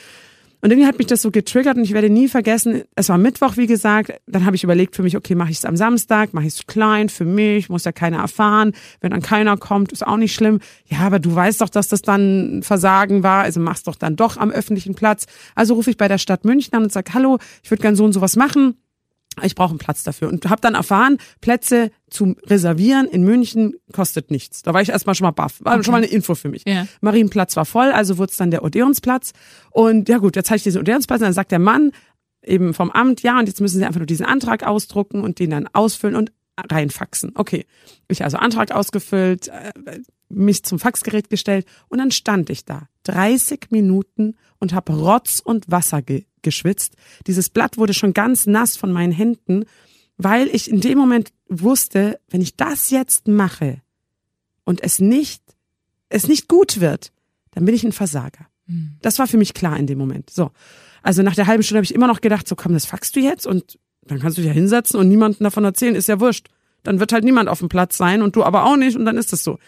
Und 0.60 0.70
irgendwie 0.70 0.86
hat 0.86 0.98
mich 0.98 1.06
das 1.06 1.22
so 1.22 1.30
getriggert 1.30 1.76
und 1.76 1.84
ich 1.84 1.92
werde 1.92 2.10
nie 2.10 2.28
vergessen, 2.28 2.82
es 2.94 3.08
war 3.08 3.16
Mittwoch, 3.16 3.56
wie 3.56 3.66
gesagt, 3.66 4.12
dann 4.26 4.44
habe 4.44 4.56
ich 4.56 4.64
überlegt 4.64 4.94
für 4.94 5.02
mich, 5.02 5.16
okay, 5.16 5.34
mache 5.34 5.50
ich 5.50 5.58
es 5.58 5.64
am 5.64 5.76
Samstag, 5.76 6.34
mache 6.34 6.46
ich 6.46 6.54
es 6.54 6.66
klein 6.66 7.08
für 7.08 7.24
mich, 7.24 7.68
muss 7.68 7.84
ja 7.84 7.92
keiner 7.92 8.18
erfahren, 8.18 8.72
wenn 9.00 9.10
dann 9.10 9.22
keiner 9.22 9.56
kommt, 9.56 9.92
ist 9.92 10.06
auch 10.06 10.18
nicht 10.18 10.34
schlimm. 10.34 10.60
Ja, 10.86 10.98
aber 11.00 11.18
du 11.18 11.34
weißt 11.34 11.60
doch, 11.60 11.70
dass 11.70 11.88
das 11.88 12.02
dann 12.02 12.62
Versagen 12.62 13.22
war, 13.22 13.42
also 13.42 13.60
mach's 13.60 13.84
doch 13.84 13.96
dann 13.96 14.16
doch 14.16 14.36
am 14.36 14.50
öffentlichen 14.50 14.94
Platz. 14.94 15.26
Also 15.54 15.74
rufe 15.74 15.90
ich 15.90 15.96
bei 15.96 16.08
der 16.08 16.18
Stadt 16.18 16.44
München 16.44 16.74
an 16.74 16.84
und 16.84 16.92
sage, 16.92 17.14
hallo, 17.14 17.38
ich 17.62 17.70
würde 17.70 17.82
gern 17.82 17.96
so 17.96 18.04
und 18.04 18.12
sowas 18.12 18.36
machen 18.36 18.76
ich 19.42 19.54
brauche 19.54 19.70
einen 19.70 19.78
Platz 19.78 20.02
dafür 20.02 20.28
und 20.28 20.48
habe 20.50 20.60
dann 20.60 20.74
erfahren, 20.74 21.18
Plätze 21.40 21.90
zu 22.10 22.36
reservieren 22.46 23.06
in 23.06 23.22
München 23.22 23.74
kostet 23.92 24.30
nichts. 24.30 24.62
Da 24.62 24.74
war 24.74 24.82
ich 24.82 24.88
erstmal 24.90 25.14
schon 25.14 25.26
mal 25.26 25.30
baff, 25.30 25.60
war 25.60 25.74
Okay. 25.74 25.84
schon 25.84 25.92
mal 25.92 25.98
eine 25.98 26.08
Info 26.08 26.34
für 26.34 26.48
mich. 26.48 26.64
Ja. 26.66 26.86
Marienplatz 27.00 27.56
war 27.56 27.64
voll, 27.64 27.92
also 27.92 28.18
wurde 28.18 28.30
es 28.32 28.36
dann 28.36 28.50
der 28.50 28.64
Odeonsplatz 28.64 29.32
und 29.70 30.08
ja 30.08 30.18
gut, 30.18 30.36
jetzt 30.36 30.50
hatte 30.50 30.56
ich 30.58 30.62
diesen 30.64 30.80
Odeonsplatz 30.80 31.20
und 31.20 31.26
dann 31.26 31.32
sagt 31.32 31.52
der 31.52 31.58
Mann 31.60 31.92
eben 32.44 32.74
vom 32.74 32.90
Amt, 32.90 33.22
ja 33.22 33.38
und 33.38 33.46
jetzt 33.46 33.60
müssen 33.60 33.78
Sie 33.78 33.84
einfach 33.84 34.00
nur 34.00 34.06
diesen 34.06 34.26
Antrag 34.26 34.66
ausdrucken 34.66 35.22
und 35.22 35.38
den 35.38 35.50
dann 35.50 35.68
ausfüllen 35.72 36.16
und 36.16 36.32
reinfaxen. 36.70 37.32
Okay, 37.36 37.66
ich 38.08 38.24
also 38.24 38.36
Antrag 38.36 38.72
ausgefüllt, 38.72 39.48
äh, 39.48 39.72
mich 40.30 40.62
zum 40.64 40.78
Faxgerät 40.78 41.28
gestellt 41.28 41.66
und 41.88 41.98
dann 41.98 42.10
stand 42.10 42.50
ich 42.50 42.64
da 42.64 42.88
30 43.04 43.68
Minuten 43.70 44.36
und 44.58 44.72
habe 44.72 44.92
Rotz 44.92 45.40
und 45.44 45.70
Wasser 45.70 46.02
ge 46.02 46.24
geschwitzt. 46.42 46.96
Dieses 47.26 47.50
Blatt 47.50 47.76
wurde 47.76 47.92
schon 47.92 48.14
ganz 48.14 48.46
nass 48.46 48.74
von 48.74 48.90
meinen 48.90 49.12
Händen, 49.12 49.66
weil 50.16 50.48
ich 50.48 50.70
in 50.70 50.80
dem 50.80 50.96
Moment 50.96 51.34
wusste, 51.50 52.18
wenn 52.30 52.40
ich 52.40 52.56
das 52.56 52.88
jetzt 52.88 53.28
mache 53.28 53.82
und 54.64 54.82
es 54.82 55.00
nicht 55.00 55.42
es 56.10 56.28
nicht 56.28 56.48
gut 56.48 56.80
wird, 56.80 57.12
dann 57.52 57.64
bin 57.64 57.74
ich 57.74 57.84
ein 57.84 57.92
Versager. 57.92 58.46
Das 59.00 59.18
war 59.18 59.26
für 59.26 59.38
mich 59.38 59.54
klar 59.54 59.78
in 59.78 59.86
dem 59.86 59.98
Moment. 59.98 60.28
So. 60.28 60.50
Also 61.02 61.22
nach 61.22 61.34
der 61.34 61.46
halben 61.46 61.62
Stunde 61.62 61.78
habe 61.78 61.84
ich 61.84 61.94
immer 61.94 62.06
noch 62.06 62.20
gedacht, 62.20 62.46
so 62.46 62.54
komm, 62.54 62.74
das 62.74 62.84
faxst 62.84 63.16
du 63.16 63.20
jetzt 63.20 63.46
und 63.46 63.78
dann 64.02 64.18
kannst 64.18 64.36
du 64.36 64.42
dich 64.42 64.48
ja 64.48 64.54
hinsetzen 64.54 65.00
und 65.00 65.08
niemandem 65.08 65.44
davon 65.44 65.64
erzählen, 65.64 65.94
ist 65.94 66.08
ja 66.08 66.20
wurscht. 66.20 66.48
Dann 66.82 67.00
wird 67.00 67.12
halt 67.12 67.24
niemand 67.24 67.48
auf 67.48 67.60
dem 67.60 67.68
Platz 67.68 67.96
sein 67.96 68.22
und 68.22 68.36
du 68.36 68.44
aber 68.44 68.64
auch 68.64 68.76
nicht 68.76 68.96
und 68.96 69.04
dann 69.04 69.16
ist 69.16 69.32
es 69.32 69.42
so. 69.42 69.58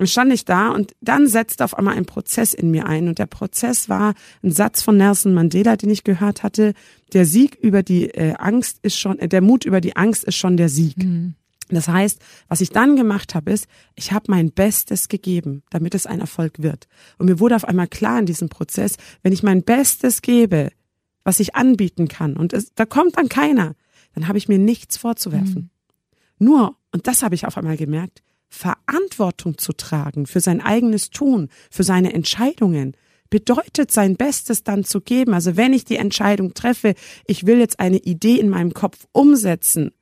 Und 0.00 0.06
stand 0.06 0.32
ich 0.32 0.46
da 0.46 0.70
und 0.70 0.94
dann 1.02 1.26
setzte 1.26 1.62
auf 1.62 1.76
einmal 1.76 1.94
ein 1.94 2.06
Prozess 2.06 2.54
in 2.54 2.70
mir 2.70 2.86
ein 2.86 3.06
und 3.06 3.18
der 3.18 3.26
Prozess 3.26 3.90
war 3.90 4.14
ein 4.42 4.50
Satz 4.50 4.80
von 4.80 4.96
Nelson 4.96 5.34
Mandela, 5.34 5.76
den 5.76 5.90
ich 5.90 6.04
gehört 6.04 6.42
hatte. 6.42 6.72
Der 7.12 7.26
Sieg 7.26 7.56
über 7.56 7.82
die 7.82 8.06
äh, 8.06 8.32
Angst 8.38 8.78
ist 8.80 8.98
schon, 8.98 9.18
äh, 9.18 9.28
der 9.28 9.42
Mut 9.42 9.66
über 9.66 9.82
die 9.82 9.96
Angst 9.96 10.24
ist 10.24 10.36
schon 10.36 10.56
der 10.56 10.70
Sieg. 10.70 10.96
Das 11.68 11.86
heißt, 11.86 12.18
was 12.48 12.62
ich 12.62 12.70
dann 12.70 12.96
gemacht 12.96 13.34
habe, 13.34 13.52
ist, 13.52 13.66
ich 13.94 14.12
habe 14.12 14.24
mein 14.28 14.52
Bestes 14.52 15.08
gegeben, 15.08 15.64
damit 15.68 15.94
es 15.94 16.06
ein 16.06 16.20
Erfolg 16.20 16.62
wird. 16.62 16.88
Und 17.18 17.26
mir 17.26 17.38
wurde 17.38 17.56
auf 17.56 17.66
einmal 17.66 17.86
klar 17.86 18.18
in 18.18 18.24
diesem 18.24 18.48
Prozess, 18.48 18.96
wenn 19.22 19.34
ich 19.34 19.42
mein 19.42 19.64
Bestes 19.64 20.22
gebe, 20.22 20.70
was 21.24 21.40
ich 21.40 21.56
anbieten 21.56 22.08
kann, 22.08 22.38
und 22.38 22.54
es, 22.54 22.72
da 22.74 22.86
kommt 22.86 23.18
dann 23.18 23.28
keiner, 23.28 23.74
dann 24.14 24.28
habe 24.28 24.38
ich 24.38 24.48
mir 24.48 24.58
nichts 24.58 24.96
vorzuwerfen. 24.96 25.68
Nur, 26.38 26.78
und 26.90 27.06
das 27.06 27.22
habe 27.22 27.34
ich 27.34 27.46
auf 27.46 27.58
einmal 27.58 27.76
gemerkt, 27.76 28.22
Verantwortung 28.50 29.56
zu 29.58 29.72
tragen 29.72 30.26
für 30.26 30.40
sein 30.40 30.60
eigenes 30.60 31.10
Tun, 31.10 31.48
für 31.70 31.84
seine 31.84 32.12
Entscheidungen, 32.12 32.96
bedeutet 33.30 33.92
sein 33.92 34.16
Bestes 34.16 34.64
dann 34.64 34.84
zu 34.84 35.00
geben. 35.00 35.32
Also 35.34 35.56
wenn 35.56 35.72
ich 35.72 35.84
die 35.84 35.96
Entscheidung 35.96 36.52
treffe, 36.52 36.94
ich 37.26 37.46
will 37.46 37.58
jetzt 37.58 37.80
eine 37.80 37.98
Idee 37.98 38.38
in 38.38 38.48
meinem 38.48 38.74
Kopf 38.74 39.06
umsetzen, 39.12 39.92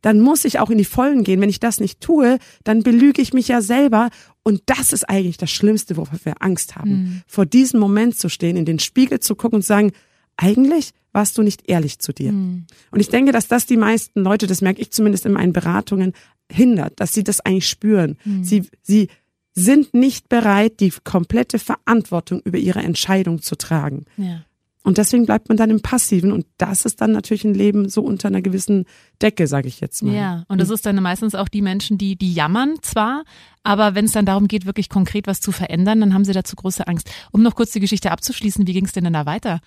dann 0.00 0.20
muss 0.20 0.44
ich 0.44 0.60
auch 0.60 0.70
in 0.70 0.78
die 0.78 0.84
Vollen 0.84 1.24
gehen. 1.24 1.40
Wenn 1.40 1.48
ich 1.48 1.58
das 1.58 1.80
nicht 1.80 2.00
tue, 2.00 2.38
dann 2.62 2.84
belüge 2.84 3.20
ich 3.20 3.32
mich 3.32 3.48
ja 3.48 3.60
selber. 3.60 4.10
Und 4.44 4.62
das 4.66 4.92
ist 4.92 5.08
eigentlich 5.08 5.38
das 5.38 5.50
Schlimmste, 5.50 5.96
wovor 5.96 6.20
wir 6.22 6.40
Angst 6.40 6.76
haben. 6.76 7.22
Vor 7.26 7.46
diesem 7.46 7.80
Moment 7.80 8.16
zu 8.16 8.28
stehen, 8.28 8.56
in 8.56 8.64
den 8.64 8.78
Spiegel 8.78 9.18
zu 9.18 9.34
gucken 9.34 9.56
und 9.56 9.62
zu 9.62 9.68
sagen, 9.68 9.90
eigentlich 10.38 10.92
warst 11.12 11.36
du 11.36 11.42
nicht 11.42 11.68
ehrlich 11.68 11.98
zu 11.98 12.12
dir. 12.12 12.30
Und 12.30 13.00
ich 13.00 13.08
denke, 13.10 13.32
dass 13.32 13.48
das 13.48 13.66
die 13.66 13.76
meisten 13.76 14.20
Leute, 14.20 14.46
das 14.46 14.62
merke 14.62 14.80
ich 14.80 14.90
zumindest 14.90 15.26
in 15.26 15.32
meinen 15.32 15.52
Beratungen, 15.52 16.14
hindert, 16.50 16.98
dass 17.00 17.12
sie 17.12 17.24
das 17.24 17.40
eigentlich 17.40 17.68
spüren. 17.68 18.16
Sie, 18.42 18.68
sie 18.82 19.08
sind 19.52 19.92
nicht 19.92 20.28
bereit, 20.28 20.80
die 20.80 20.92
komplette 21.04 21.58
Verantwortung 21.58 22.40
über 22.44 22.58
ihre 22.58 22.80
Entscheidung 22.80 23.42
zu 23.42 23.56
tragen. 23.56 24.06
Ja. 24.16 24.44
Und 24.84 24.96
deswegen 24.96 25.26
bleibt 25.26 25.48
man 25.48 25.58
dann 25.58 25.68
im 25.68 25.82
Passiven 25.82 26.32
und 26.32 26.46
das 26.56 26.86
ist 26.86 27.02
dann 27.02 27.12
natürlich 27.12 27.44
ein 27.44 27.52
Leben 27.52 27.90
so 27.90 28.00
unter 28.00 28.28
einer 28.28 28.40
gewissen 28.40 28.86
Decke, 29.20 29.46
sage 29.46 29.68
ich 29.68 29.80
jetzt 29.80 30.02
mal. 30.02 30.14
Ja, 30.14 30.44
und 30.48 30.62
das 30.62 30.70
ist 30.70 30.86
dann 30.86 31.02
meistens 31.02 31.34
auch 31.34 31.48
die 31.48 31.60
Menschen, 31.60 31.98
die, 31.98 32.16
die 32.16 32.32
jammern 32.32 32.76
zwar, 32.80 33.24
aber 33.64 33.94
wenn 33.94 34.06
es 34.06 34.12
dann 34.12 34.24
darum 34.24 34.48
geht, 34.48 34.64
wirklich 34.64 34.88
konkret 34.88 35.26
was 35.26 35.42
zu 35.42 35.52
verändern, 35.52 36.00
dann 36.00 36.14
haben 36.14 36.24
sie 36.24 36.32
dazu 36.32 36.56
große 36.56 36.86
Angst. 36.86 37.10
Um 37.32 37.42
noch 37.42 37.54
kurz 37.54 37.72
die 37.72 37.80
Geschichte 37.80 38.12
abzuschließen, 38.12 38.66
wie 38.66 38.72
ging 38.72 38.86
es 38.86 38.92
denn 38.92 39.04
dann 39.04 39.12
da 39.12 39.26
weiter? 39.26 39.60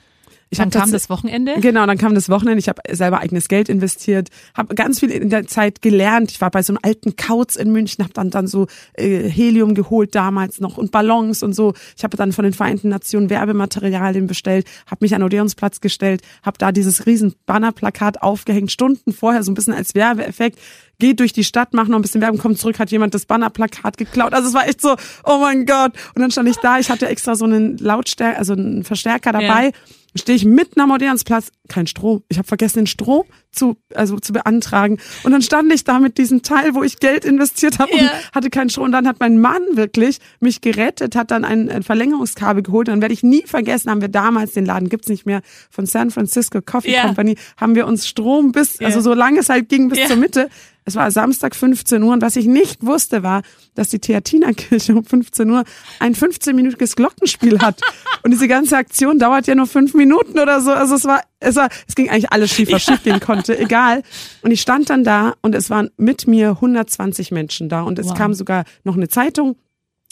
Ich 0.53 0.57
Dann 0.57 0.69
kam 0.69 0.91
das 0.91 1.09
Wochenende. 1.09 1.55
Genau, 1.61 1.85
dann 1.85 1.97
kam 1.97 2.13
das 2.13 2.27
Wochenende. 2.27 2.59
Ich 2.59 2.67
habe 2.67 2.81
selber 2.91 3.19
eigenes 3.19 3.47
Geld 3.47 3.69
investiert, 3.69 4.27
habe 4.53 4.75
ganz 4.75 4.99
viel 4.99 5.09
in 5.09 5.29
der 5.29 5.47
Zeit 5.47 5.81
gelernt. 5.81 6.29
Ich 6.29 6.41
war 6.41 6.51
bei 6.51 6.61
so 6.61 6.73
einem 6.73 6.79
alten 6.83 7.15
Kauz 7.15 7.55
in 7.55 7.71
München, 7.71 8.03
habe 8.03 8.13
dann 8.13 8.31
dann 8.31 8.47
so 8.47 8.67
äh, 8.93 9.29
Helium 9.29 9.75
geholt 9.75 10.13
damals 10.13 10.59
noch 10.59 10.77
und 10.77 10.91
Ballons 10.91 11.41
und 11.41 11.53
so. 11.53 11.73
Ich 11.95 12.03
habe 12.03 12.17
dann 12.17 12.33
von 12.33 12.43
den 12.43 12.53
Vereinten 12.53 12.89
Nationen 12.89 13.29
Werbematerialien 13.29 14.27
bestellt, 14.27 14.67
habe 14.87 15.05
mich 15.05 15.15
an 15.15 15.23
Odeonsplatz 15.23 15.79
gestellt, 15.79 16.21
habe 16.43 16.57
da 16.57 16.73
dieses 16.73 17.05
riesen 17.05 17.33
Bannerplakat 17.45 18.21
aufgehängt, 18.21 18.73
Stunden 18.73 19.13
vorher 19.13 19.43
so 19.43 19.51
ein 19.51 19.55
bisschen 19.55 19.73
als 19.73 19.95
Werbeeffekt. 19.95 20.59
Geht 20.99 21.19
durch 21.19 21.33
die 21.33 21.45
Stadt, 21.45 21.73
macht 21.73 21.87
noch 21.89 21.97
ein 21.97 22.01
bisschen 22.03 22.21
Werbung, 22.21 22.39
kommt 22.39 22.59
zurück, 22.59 22.77
hat 22.77 22.91
jemand 22.91 23.15
das 23.15 23.25
Bannerplakat 23.25 23.97
geklaut. 23.97 24.33
Also 24.33 24.49
es 24.49 24.53
war 24.53 24.67
echt 24.67 24.81
so, 24.81 24.95
oh 25.23 25.39
mein 25.39 25.65
Gott. 25.65 25.93
Und 26.13 26.21
dann 26.21 26.29
stand 26.29 26.47
ich 26.49 26.57
da, 26.57 26.77
ich 26.77 26.91
hatte 26.91 27.07
extra 27.07 27.35
so 27.35 27.45
einen 27.45 27.77
Lautstärker, 27.77 28.37
also 28.37 28.53
einen 28.53 28.83
Verstärker 28.83 29.31
dabei. 29.31 29.67
Ja. 29.67 29.71
Stehe 30.15 30.35
ich 30.35 30.45
mitten 30.45 30.79
am 30.81 30.91
Odeonsplatz, 30.91 31.51
kein 31.67 31.87
Strom. 31.87 32.23
Ich 32.29 32.37
habe 32.37 32.47
vergessen, 32.47 32.79
den 32.79 32.87
Strom 32.87 33.25
zu, 33.51 33.77
also 33.93 34.17
zu 34.19 34.33
beantragen. 34.33 34.97
Und 35.23 35.31
dann 35.31 35.41
stand 35.41 35.71
ich 35.73 35.83
da 35.83 35.99
mit 35.99 36.17
diesem 36.17 36.41
Teil, 36.41 36.73
wo 36.73 36.83
ich 36.83 36.99
Geld 36.99 37.25
investiert 37.25 37.79
habe 37.79 37.91
Ja. 37.93 38.01
und 38.03 38.11
hatte 38.33 38.49
keinen 38.49 38.69
Strom. 38.69 38.85
Und 38.85 38.91
dann 38.93 39.07
hat 39.07 39.19
mein 39.19 39.39
Mann 39.39 39.61
wirklich 39.73 40.19
mich 40.39 40.61
gerettet, 40.61 41.15
hat 41.15 41.31
dann 41.31 41.43
ein, 41.45 41.69
ein 41.69 41.83
Verlängerungskabel 41.83 42.63
geholt. 42.63 42.87
Und 42.87 42.93
dann 42.95 43.01
werde 43.01 43.13
ich 43.13 43.23
nie 43.23 43.43
vergessen, 43.45 43.89
haben 43.91 44.01
wir 44.01 44.07
damals, 44.07 44.53
den 44.53 44.65
Laden 44.65 44.89
gibt's 44.89 45.09
nicht 45.09 45.25
mehr, 45.25 45.41
von 45.69 45.85
San 45.85 46.11
Francisco 46.11 46.61
Coffee 46.61 46.93
Ja. 46.93 47.03
Company, 47.05 47.35
haben 47.57 47.75
wir 47.75 47.87
uns 47.87 48.07
Strom 48.07 48.51
bis, 48.51 48.79
Ja. 48.79 48.87
also 48.87 49.01
so 49.01 49.13
lange 49.13 49.39
es 49.39 49.49
halt 49.49 49.69
ging, 49.69 49.89
bis 49.89 50.07
zur 50.07 50.15
Mitte. 50.17 50.49
Es 50.83 50.95
war 50.95 51.11
Samstag 51.11 51.55
15 51.55 52.01
Uhr 52.01 52.11
und 52.13 52.21
was 52.23 52.35
ich 52.35 52.47
nicht 52.47 52.83
wusste 52.83 53.21
war, 53.21 53.43
dass 53.75 53.89
die 53.89 53.99
Theatinerkirche 53.99 54.95
um 54.95 55.05
15 55.05 55.47
Uhr 55.49 55.63
ein 55.99 56.15
15-minütiges 56.15 56.95
Glockenspiel 56.95 57.59
hat. 57.59 57.79
Und 58.23 58.31
diese 58.31 58.47
ganze 58.47 58.77
Aktion 58.77 59.19
dauert 59.19 59.45
ja 59.45 59.53
nur 59.55 59.67
fünf 59.67 59.93
Minuten 59.93 60.39
oder 60.39 60.59
so. 60.61 60.71
Also 60.71 60.95
es 60.95 61.05
war, 61.05 61.21
es 61.41 61.55
war, 61.57 61.67
es 61.87 61.95
ging 61.95 62.09
eigentlich 62.09 62.31
alles 62.31 62.51
schief, 62.51 62.71
was 62.71 62.83
schief 62.83 63.03
gehen 63.03 63.19
konnte, 63.19 63.57
egal. 63.59 64.03
Und 64.43 64.51
ich 64.51 64.61
stand 64.61 64.89
dann 64.89 65.03
da 65.03 65.33
und 65.41 65.53
es 65.55 65.69
waren 65.69 65.89
mit 65.97 66.27
mir 66.27 66.51
120 66.51 67.31
Menschen 67.31 67.67
da 67.67 67.81
und 67.81 67.99
es 67.99 68.07
Wow. 68.09 68.17
kam 68.17 68.33
sogar 68.33 68.63
noch 68.83 68.95
eine 68.95 69.09
Zeitung 69.09 69.57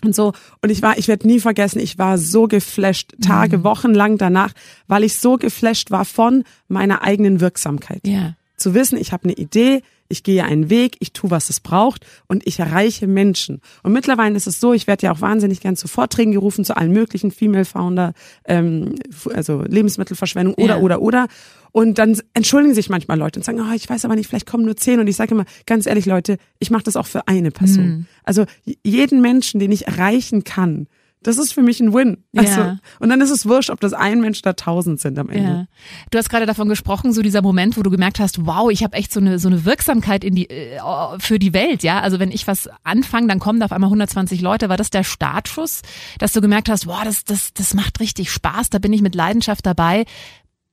und 0.03 0.15
so. 0.15 0.33
Und 0.61 0.69
ich 0.69 0.81
war, 0.81 0.97
ich 0.97 1.07
werde 1.07 1.27
nie 1.27 1.39
vergessen, 1.39 1.79
ich 1.79 1.97
war 1.97 2.17
so 2.17 2.47
geflasht, 2.47 3.15
Tage, 3.21 3.63
Wochen 3.63 3.93
lang 3.93 4.17
danach, 4.17 4.53
weil 4.87 5.03
ich 5.03 5.17
so 5.17 5.37
geflasht 5.37 5.91
war 5.91 6.03
von 6.05 6.43
meiner 6.67 7.03
eigenen 7.03 7.39
Wirksamkeit 7.41 8.01
Ja. 8.07 8.35
zu 8.57 8.73
wissen, 8.73 8.97
ich 8.97 9.11
habe 9.11 9.25
eine 9.25 9.33
Idee, 9.33 9.81
ich 10.09 10.23
gehe 10.23 10.43
einen 10.43 10.69
Weg, 10.69 10.97
ich 10.99 11.13
tue, 11.13 11.31
was 11.31 11.49
es 11.49 11.59
braucht 11.59 12.05
und 12.27 12.45
ich 12.45 12.59
erreiche 12.59 13.07
Menschen. 13.07 13.61
Und 13.83 13.93
mittlerweile 13.93 14.35
ist 14.35 14.47
es 14.47 14.59
so, 14.59 14.73
ich 14.73 14.87
werde 14.87 15.05
ja 15.05 15.11
auch 15.13 15.21
wahnsinnig 15.21 15.61
gern 15.61 15.75
zu 15.75 15.87
Vorträgen 15.87 16.31
gerufen, 16.31 16.65
zu 16.65 16.75
allen 16.75 16.91
möglichen 16.91 17.31
Female 17.31 17.65
Founder, 17.65 18.13
ähm, 18.45 18.95
also 19.33 19.61
Lebensmittelverschwendung 19.67 20.55
oder, 20.55 20.77
Ja. 20.77 20.81
oder, 20.81 21.01
oder. 21.01 21.27
Und 21.71 21.99
dann 21.99 22.19
entschuldigen 22.33 22.73
sich 22.73 22.89
manchmal 22.89 23.19
Leute 23.19 23.39
und 23.39 23.43
sagen, 23.43 23.61
oh, 23.61 23.73
ich 23.75 23.87
weiß 23.87 24.03
aber 24.03 24.15
nicht, 24.15 24.27
vielleicht 24.27 24.47
kommen 24.47 24.65
nur 24.65 24.75
zehn. 24.75 24.99
Und 24.99 25.07
ich 25.07 25.15
sage 25.15 25.35
immer, 25.35 25.45
ganz 25.67 25.85
ehrlich, 25.85 26.07
Leute, 26.07 26.37
ich 26.57 26.71
mache 26.71 26.83
das 26.83 26.95
auch 26.95 27.05
für 27.05 27.27
eine 27.27 27.51
Person. 27.51 28.07
Also 28.23 28.45
j- 28.65 28.77
jeden 28.83 29.21
Menschen, 29.21 29.59
den 29.59 29.71
ich 29.71 29.87
erreichen 29.87 30.43
kann, 30.43 30.87
das 31.21 31.37
ist 31.37 31.53
für 31.53 31.61
mich 31.61 31.81
ein 31.81 31.93
Win. 31.93 32.23
Also, 32.35 32.61
Ja. 32.61 32.77
Und 32.99 33.09
dann 33.09 33.19
ist 33.19 33.29
es 33.29 33.45
wurscht, 33.45 33.69
ob 33.69 33.81
das 33.81 33.93
ein 33.93 34.21
Mensch 34.21 34.39
oder 34.39 34.55
tausend 34.55 35.01
sind 35.01 35.19
am 35.19 35.29
Ende. 35.29 35.49
Ja. 35.49 35.65
Du 36.11 36.17
hast 36.17 36.29
gerade 36.29 36.45
davon 36.45 36.69
gesprochen, 36.69 37.11
so 37.11 37.21
dieser 37.21 37.41
Moment, 37.41 37.77
wo 37.77 37.83
du 37.83 37.89
gemerkt 37.89 38.19
hast, 38.19 38.45
wow, 38.45 38.69
ich 38.71 38.83
habe 38.83 38.95
echt 38.95 39.11
so 39.11 39.19
eine 39.19 39.37
so 39.37 39.49
eine 39.49 39.65
Wirksamkeit 39.65 40.23
in 40.23 40.35
die 40.35 40.49
äh, 40.49 40.79
für 41.19 41.37
die 41.37 41.53
Welt, 41.53 41.83
ja. 41.83 41.99
Also 41.99 42.19
wenn 42.19 42.31
ich 42.31 42.47
was 42.47 42.69
anfange, 42.83 43.27
dann 43.27 43.39
kommen 43.39 43.59
da 43.59 43.65
auf 43.65 43.73
einmal 43.73 43.89
120 43.89 44.39
Leute. 44.41 44.69
War 44.69 44.77
das 44.77 44.91
der 44.91 45.03
Startschuss, 45.03 45.81
dass 46.19 46.31
du 46.31 46.39
gemerkt 46.39 46.69
hast, 46.69 46.87
wow, 46.87 47.01
das 47.03 47.25
das 47.25 47.53
das 47.53 47.73
macht 47.73 47.99
richtig 47.99 48.31
Spaß, 48.31 48.69
da 48.69 48.79
bin 48.79 48.93
ich 48.93 49.01
mit 49.01 49.13
Leidenschaft 49.15 49.65
dabei. 49.65 50.05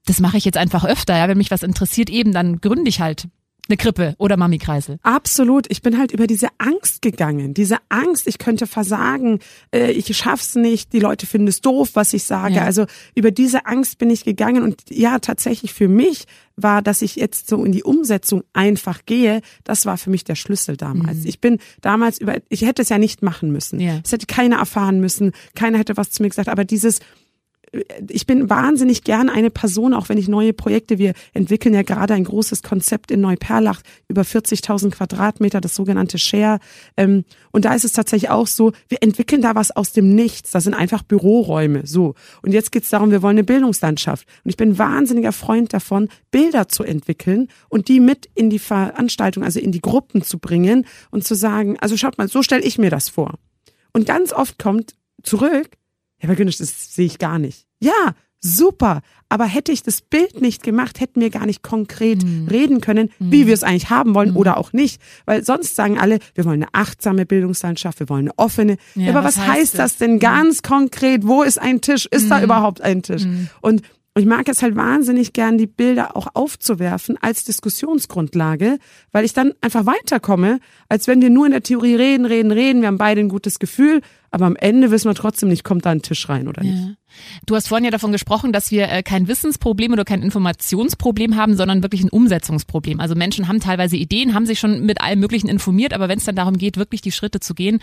Das 0.05 0.21
mache 0.21 0.37
ich 0.37 0.45
jetzt 0.45 0.59
einfach 0.59 0.85
öfter, 0.85 1.17
ja. 1.17 1.27
Wenn 1.27 1.39
mich 1.39 1.51
was 1.51 1.65
interessiert, 1.65 2.09
eben 2.09 2.33
dann 2.33 2.61
gründe 2.61 2.89
ich 2.89 3.01
halt 3.01 3.29
eine 3.69 3.77
Krippe 3.77 4.15
oder 4.19 4.37
Mami-Kreisel. 4.37 4.99
Absolut. 5.03 5.67
Ich 5.71 5.83
bin 5.83 5.99
halt 5.99 6.13
über 6.13 6.27
diese 6.27 6.49
Angst 6.59 7.03
gegangen. 7.03 7.55
Diese 7.55 7.79
Angst, 7.89 8.27
ich 8.27 8.39
könnte 8.39 8.67
versagen, 8.67 9.41
äh, 9.75 9.91
ich 9.93 10.17
schaff's 10.17 10.55
nicht, 10.55 10.93
die 10.93 11.01
Leute 11.01 11.27
finden 11.27 11.49
es 11.49 11.61
doof, 11.61 11.91
was 11.95 12.13
ich 12.13 12.25
sage. 12.25 12.57
Ja. 12.57 12.65
Also 12.65 12.87
über 13.15 13.31
diese 13.31 13.67
Angst 13.67 13.99
bin 13.99 14.11
ich 14.11 14.25
gegangen 14.25 14.63
und 14.63 14.83
ja, 14.91 15.19
tatsächlich 15.19 15.75
für 15.75 15.89
mich 15.89 16.27
war, 16.57 16.81
dass 16.81 17.03
ich 17.03 17.17
jetzt 17.17 17.49
so 17.49 17.65
in 17.65 17.73
die 17.73 17.83
Umsetzung 17.83 18.43
einfach 18.53 19.05
gehe, 19.05 19.43
das 19.65 19.85
war 19.85 19.99
für 19.99 20.11
mich 20.11 20.25
der 20.25 20.37
Schlüssel 20.37 20.77
damals. 20.77 21.25
Ich 21.25 21.41
bin 21.41 21.59
damals 21.83 22.19
über, 22.19 22.37
ich 22.49 22.63
hätte 22.63 22.83
es 22.83 22.89
ja 22.89 22.99
nicht 22.99 23.23
machen 23.23 23.53
müssen. 23.53 23.79
Ja. 23.79 24.01
Es 24.03 24.13
hätte 24.13 24.27
keiner 24.27 24.57
erfahren 24.57 25.01
müssen, 25.01 25.33
keiner 25.55 25.79
hätte 25.79 25.97
was 25.97 26.11
zu 26.11 26.23
mir 26.23 26.31
gesagt, 26.31 26.49
aber 26.49 26.65
dieses 26.65 27.01
ich 28.09 28.27
bin 28.27 28.51
wahnsinnig 28.51 29.05
gern 29.05 29.29
eine 29.29 29.51
Person, 29.51 29.95
auch 29.95 30.09
wenn 30.09 30.19
ich 30.19 30.29
neue 30.29 30.53
Projekte, 30.53 30.99
wir 30.99 31.15
entwickeln 31.35 31.75
ja 31.75 31.83
gerade 31.83 32.15
ein 32.15 32.25
großes 32.25 32.63
Konzept 32.63 33.11
in 33.11 33.21
Neuperlach, 33.21 33.83
über 34.09 34.23
40.000 34.23 34.91
Quadratmeter, 34.91 35.61
das 35.61 35.75
sogenannte 35.75 36.19
Share. 36.19 36.59
Ähm, 36.97 37.25
und 37.53 37.65
da 37.65 37.75
ist 37.75 37.85
es 37.85 37.93
tatsächlich 37.93 38.31
auch 38.31 38.47
so, 38.47 38.73
wir 38.89 39.03
entwickeln 39.03 39.43
da 39.43 39.55
was 39.55 39.71
aus 39.71 39.93
dem 39.93 40.15
Nichts. 40.15 40.51
Das 40.51 40.65
sind 40.65 40.75
einfach 40.75 41.03
Büroräume. 41.03 41.87
So. 41.87 42.15
Und 42.43 42.53
jetzt 42.53 42.73
geht's 42.73 42.91
darum, 42.91 43.11
wir 43.11 43.23
wollen 43.23 43.37
eine 43.37 43.45
Bildungslandschaft. 43.45 44.27
Und 44.45 44.51
ich 44.51 44.57
bin 44.57 44.79
wahnsinniger 44.79 45.33
Freund 45.33 45.73
davon, 45.73 46.09
Bilder 46.31 46.69
zu 46.69 46.85
entwickeln 46.85 47.49
und 47.69 47.89
die 47.89 48.01
mit 48.01 48.29
in 48.35 48.51
die 48.51 48.59
Veranstaltung, 48.59 49.43
also 49.43 49.61
in 49.61 49.73
die 49.73 49.81
Gruppen 49.81 50.23
zu 50.23 50.39
bringen 50.39 50.87
und 51.11 51.25
zu 51.25 51.35
sagen, 51.35 51.79
also 51.81 51.97
schaut 51.97 52.19
mal, 52.19 52.29
so 52.29 52.43
stelle 52.43 52.63
ich 52.63 52.79
mir 52.79 52.91
das 52.91 53.09
vor. 53.09 53.39
Und 53.93 54.07
ganz 54.07 54.33
oft 54.33 54.59
kommt 54.59 54.95
zurück, 55.23 55.71
Herr 56.19 56.35
Günnisch, 56.35 56.59
das 56.59 56.95
sehe 56.95 57.07
ich 57.07 57.19
gar 57.19 57.39
nicht. 57.39 57.66
Ja, 57.81 58.15
super. 58.41 59.01
Aber 59.29 59.45
hätte 59.45 59.73
ich 59.73 59.83
das 59.83 60.03
Bild 60.03 60.41
nicht 60.41 60.63
gemacht, 60.63 61.01
hätten 61.01 61.21
wir 61.21 61.31
gar 61.31 61.47
nicht 61.47 61.63
konkret 61.63 62.25
mhm. 62.25 62.47
reden 62.49 62.81
können, 62.81 63.11
wie 63.19 63.43
mhm. 63.43 63.47
wir 63.49 63.55
es 63.55 63.65
eigentlich 63.65 63.91
haben 63.91 64.15
wollen 64.15 64.31
mhm. 64.31 64.37
oder 64.37 64.57
auch 64.57 64.73
nicht. 64.73 65.01
Weil 65.25 65.45
sonst 65.45 65.75
sagen 65.75 65.99
alle, 65.99 66.21
wir 66.35 66.45
wollen 66.45 66.63
eine 66.63 66.73
achtsame 66.73 67.27
Bildungslandschaft, 67.27 67.99
wir 67.99 68.09
wollen 68.09 68.29
eine 68.29 68.39
offene. 68.39 68.77
Ja, 68.95 69.11
aber 69.11 69.25
was, 69.25 69.37
was 69.37 69.47
heißt, 69.47 69.75
das, 69.75 69.93
das 69.93 69.99
denn 69.99 70.21
ganz 70.21 70.63
konkret? 70.63 71.27
Wo 71.27 71.43
ist 71.43 71.61
ein 71.61 71.81
Tisch? 71.81 72.07
Ist 72.07 72.31
da 72.31 72.39
mhm. 72.39 72.45
überhaupt 72.45 72.81
ein 72.81 73.03
Tisch? 73.03 73.25
Mhm. 73.25 73.49
Und 73.61 73.83
und 74.17 74.23
ich 74.23 74.29
mag 74.29 74.49
es 74.49 74.63
halt 74.63 74.77
wahnsinnig 74.77 75.35
gern, 75.35 75.59
die 75.59 75.67
Bilder 75.67 76.17
auch 76.17 76.29
aufzuwerfen 76.33 77.19
als 77.21 77.45
Diskussionsgrundlage, 77.45 78.79
weil 79.13 79.27
ich 79.27 79.35
dann 79.35 79.53
einfach 79.61 79.85
weiterkomme, 79.85 80.59
als 80.89 81.07
wenn 81.07 81.21
wir 81.21 81.29
nur 81.29 81.45
in 81.45 81.53
der 81.53 81.63
Theorie 81.63 81.97
reden, 81.97 82.25
reden, 82.25 82.51
reden. 82.51 82.81
Wir 82.81 82.89
haben 82.89 82.97
beide 82.97 83.21
ein 83.21 83.29
gutes 83.29 83.59
Gefühl, 83.59 84.01
aber 84.31 84.47
am 84.47 84.57
Ende 84.57 84.91
wissen 84.91 85.11
wir 85.11 85.15
trotzdem 85.15 85.51
nicht, 85.51 85.65
kommt 85.65 85.85
da 85.85 85.91
ein 85.91 86.01
Tisch 86.01 86.31
rein 86.31 86.49
oder 86.49 86.63
nicht. 86.63 86.83
Ja. 86.83 86.95
Du 87.45 87.57
hast 87.57 87.69
vorhin 87.69 87.85
ja 87.85 87.91
davon 87.91 88.11
gesprochen, 88.11 88.55
dass 88.55 88.71
wir 88.71 88.91
äh, 88.91 89.03
kein 89.03 89.29
Wissensproblem 89.29 89.93
oder 89.93 90.07
kein 90.07 90.23
Informationsproblem 90.23 91.37
haben, 91.37 91.55
sondern 91.55 91.83
wirklich 91.83 92.03
ein 92.03 92.09
Umsetzungsproblem. 92.09 93.01
Also 93.01 93.15
Menschen 93.17 93.49
haben 93.49 93.61
teilweise 93.61 93.99
Ideen, 93.99 94.33
haben 94.33 94.47
sich 94.47 94.59
schon 94.59 94.87
mit 94.87 95.03
allem 95.03 95.21
Möglichen 95.21 95.49
informiert, 95.49 95.93
aber 95.93 96.09
wenn 96.09 96.17
es 96.17 96.25
dann 96.25 96.37
darum 96.37 96.57
geht, 96.57 96.79
wirklich 96.79 97.03
die 97.03 97.13
Schritte 97.13 97.41
zu 97.41 97.53
gehen, 97.53 97.81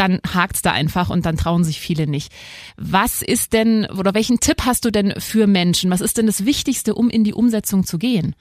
dann 0.00 0.20
hakt's 0.26 0.62
da 0.62 0.72
einfach 0.72 1.10
und 1.10 1.26
dann 1.26 1.36
trauen 1.36 1.62
sich 1.62 1.78
viele 1.78 2.06
nicht. 2.06 2.32
Was 2.78 3.20
ist 3.20 3.52
denn 3.52 3.84
oder 3.84 4.14
welchen 4.14 4.40
Tipp 4.40 4.62
hast 4.64 4.86
du 4.86 4.90
denn 4.90 5.12
für 5.18 5.46
Menschen? 5.46 5.90
Was 5.90 6.00
ist 6.00 6.16
denn 6.16 6.24
das 6.24 6.46
Wichtigste, 6.46 6.94
um 6.94 7.10
in 7.10 7.22
die 7.22 7.34
Umsetzung 7.34 7.84
zu 7.84 7.98
gehen? 7.98 8.34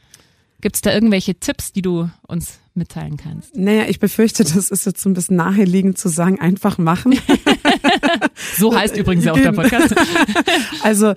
Gibt's 0.62 0.82
da 0.82 0.94
irgendwelche 0.94 1.36
Tipps, 1.36 1.74
die 1.74 1.82
du 1.82 2.10
uns 2.28 2.60
mitteilen 2.76 3.18
kannst? 3.18 3.56
Naja, 3.58 3.84
ich 3.90 4.00
befürchte, 4.00 4.44
das 4.44 4.72
ist 4.72 4.86
jetzt 4.86 5.02
so 5.02 5.10
ein 5.10 5.14
bisschen 5.14 5.36
naheliegend 5.36 5.98
zu 5.98 6.08
sagen, 6.08 6.40
einfach 6.40 6.78
machen. 6.78 7.20
so 8.60 8.76
heißt 8.76 8.98
übrigens 8.98 9.28
auch 9.28 9.38
der 9.38 9.52
Podcast. 9.52 9.96
also 10.84 11.14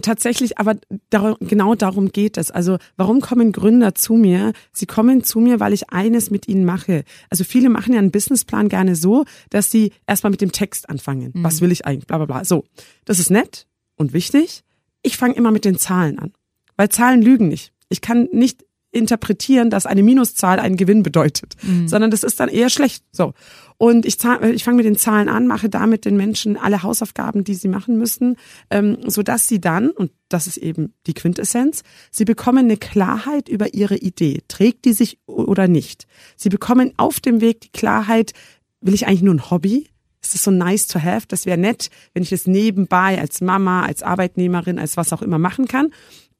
tatsächlich, 0.00 0.58
aber 0.58 0.76
dar 1.10 1.36
genau 1.40 1.74
darum 1.74 2.12
geht 2.12 2.36
es. 2.36 2.50
Also 2.50 2.78
warum 2.96 3.20
kommen 3.20 3.52
Gründer 3.52 3.94
zu 3.94 4.14
mir? 4.14 4.52
Sie 4.72 4.86
kommen 4.86 5.22
zu 5.24 5.40
mir, 5.40 5.60
weil 5.60 5.72
ich 5.72 5.90
eines 5.90 6.30
mit 6.30 6.48
ihnen 6.48 6.64
mache. 6.64 7.04
Also 7.28 7.44
viele 7.44 7.68
machen 7.68 7.92
ja 7.92 7.98
einen 7.98 8.10
Businessplan 8.10 8.68
gerne 8.68 8.96
so, 8.96 9.24
dass 9.50 9.70
sie 9.70 9.92
erstmal 10.06 10.30
mit 10.30 10.40
dem 10.40 10.52
Text 10.52 10.88
anfangen. 10.88 11.32
Mhm. 11.34 11.44
Was 11.44 11.60
will 11.60 11.72
ich 11.72 11.86
eigentlich? 11.86 12.06
Bla 12.06 12.18
bla 12.18 12.26
bla. 12.26 12.44
So, 12.44 12.64
das 13.04 13.18
ist 13.18 13.30
nett 13.30 13.66
und 13.96 14.12
wichtig. 14.12 14.62
Ich 15.02 15.16
fange 15.16 15.34
immer 15.34 15.50
mit 15.50 15.64
den 15.64 15.78
Zahlen 15.78 16.18
an. 16.18 16.32
Weil 16.76 16.88
Zahlen 16.88 17.22
lügen 17.22 17.48
nicht. 17.48 17.72
Ich 17.88 18.00
kann 18.00 18.28
nicht 18.32 18.64
interpretieren, 18.92 19.70
dass 19.70 19.86
eine 19.86 20.02
Minuszahl 20.02 20.58
einen 20.58 20.76
Gewinn 20.76 21.02
bedeutet, 21.02 21.54
mhm. 21.62 21.86
sondern 21.86 22.10
das 22.10 22.22
ist 22.22 22.40
dann 22.40 22.48
eher 22.48 22.70
schlecht. 22.70 23.04
So. 23.12 23.34
Und 23.76 24.04
ich, 24.04 24.18
ich 24.52 24.64
fange 24.64 24.76
mit 24.76 24.84
den 24.84 24.96
Zahlen 24.96 25.28
an, 25.28 25.46
mache 25.46 25.68
damit 25.68 26.04
den 26.04 26.16
Menschen 26.16 26.56
alle 26.56 26.82
Hausaufgaben, 26.82 27.44
die 27.44 27.54
sie 27.54 27.68
machen 27.68 27.96
müssen, 27.96 28.36
ähm, 28.68 28.98
so 29.06 29.22
dass 29.22 29.46
sie 29.46 29.60
dann, 29.60 29.90
und 29.90 30.10
das 30.28 30.46
ist 30.46 30.56
eben 30.56 30.92
die 31.06 31.14
Quintessenz, 31.14 31.82
sie 32.10 32.24
bekommen 32.24 32.66
eine 32.66 32.76
Klarheit 32.76 33.48
über 33.48 33.72
ihre 33.74 33.96
Idee. 33.96 34.42
Trägt 34.48 34.84
die 34.84 34.92
sich 34.92 35.18
oder 35.26 35.68
nicht? 35.68 36.06
Sie 36.36 36.48
bekommen 36.48 36.92
auf 36.96 37.20
dem 37.20 37.40
Weg 37.40 37.60
die 37.60 37.72
Klarheit, 37.72 38.32
will 38.80 38.94
ich 38.94 39.06
eigentlich 39.06 39.22
nur 39.22 39.34
ein 39.34 39.50
Hobby? 39.50 39.88
Ist 40.22 40.34
das 40.34 40.42
so 40.42 40.50
nice 40.50 40.86
to 40.86 41.00
have? 41.00 41.26
Das 41.28 41.46
wäre 41.46 41.58
nett, 41.58 41.90
wenn 42.12 42.22
ich 42.22 42.30
das 42.30 42.46
nebenbei 42.46 43.18
als 43.18 43.40
Mama, 43.40 43.84
als 43.84 44.02
Arbeitnehmerin, 44.02 44.78
als 44.78 44.96
was 44.96 45.12
auch 45.12 45.22
immer 45.22 45.38
machen 45.38 45.66
kann. 45.66 45.90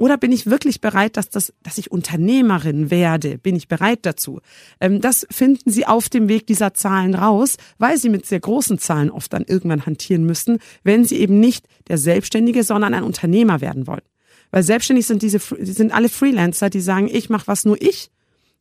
Oder 0.01 0.17
bin 0.17 0.33
ich 0.33 0.47
wirklich 0.47 0.81
bereit, 0.81 1.19
dass, 1.19 1.29
das, 1.29 1.53
dass 1.63 1.77
ich 1.77 1.93
Unternehmerin 1.93 2.91
werde? 2.91 3.37
Bin 3.37 3.55
ich 3.55 3.69
bereit 3.69 4.01
dazu? 4.03 4.41
Ähm, 4.81 5.03
das 5.03 5.27
finden 5.31 5.71
Sie 5.71 5.87
auf 5.87 6.09
dem 6.09 6.29
Weg 6.29 6.47
dieser 6.47 6.73
Zahlen 6.73 7.15
raus, 7.15 7.57
weil 7.77 7.99
Sie 7.99 8.09
mit 8.09 8.25
sehr 8.25 8.41
großen 8.41 8.79
Zahlen 8.79 9.11
oft 9.11 9.31
dann 9.33 9.45
irgendwann 9.45 9.85
hantieren 9.85 10.25
müssen, 10.25 10.59
wenn 10.85 11.05
Sie 11.05 11.17
eben 11.17 11.39
nicht 11.39 11.67
der 11.89 11.99
Selbstständige, 11.99 12.65
sondern 12.65 12.95
ein 12.95 13.03
Unternehmer 13.03 13.61
werden 13.61 13.87
wollen. 13.87 14.01
Weil 14.51 14.63
selbstständig 14.63 15.07
sind 15.07 15.21
diese, 15.21 15.39
die 15.39 15.73
sind 15.73 15.93
alle 15.93 16.09
Freelancer, 16.09 16.71
die 16.71 16.81
sagen, 16.81 17.09
ich 17.13 17.29
mache 17.29 17.47
was 17.47 17.67
nur 17.67 17.81
ich. 17.81 18.11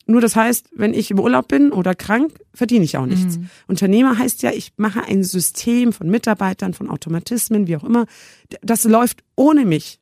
Nur 0.10 0.22
das 0.22 0.36
heißt, 0.36 0.70
wenn 0.74 0.96
ich 0.96 1.12
im 1.12 1.20
Urlaub 1.20 1.48
bin 1.48 1.72
oder 1.72 1.94
krank, 1.94 2.34
verdiene 2.54 2.84
ich 2.84 2.98
auch 2.98 3.06
nichts. 3.06 3.38
Mhm. 3.38 3.50
Unternehmer 3.68 4.18
heißt 4.18 4.42
ja, 4.42 4.52
ich 4.52 4.74
mache 4.76 5.04
ein 5.04 5.24
System 5.24 5.94
von 5.94 6.10
Mitarbeitern, 6.10 6.74
von 6.74 6.90
Automatismen, 6.90 7.68
wie 7.68 7.76
auch 7.76 7.84
immer. 7.84 8.08
Das 8.62 8.86
läuft 8.86 9.24
ohne 9.36 9.66
mich. 9.66 10.00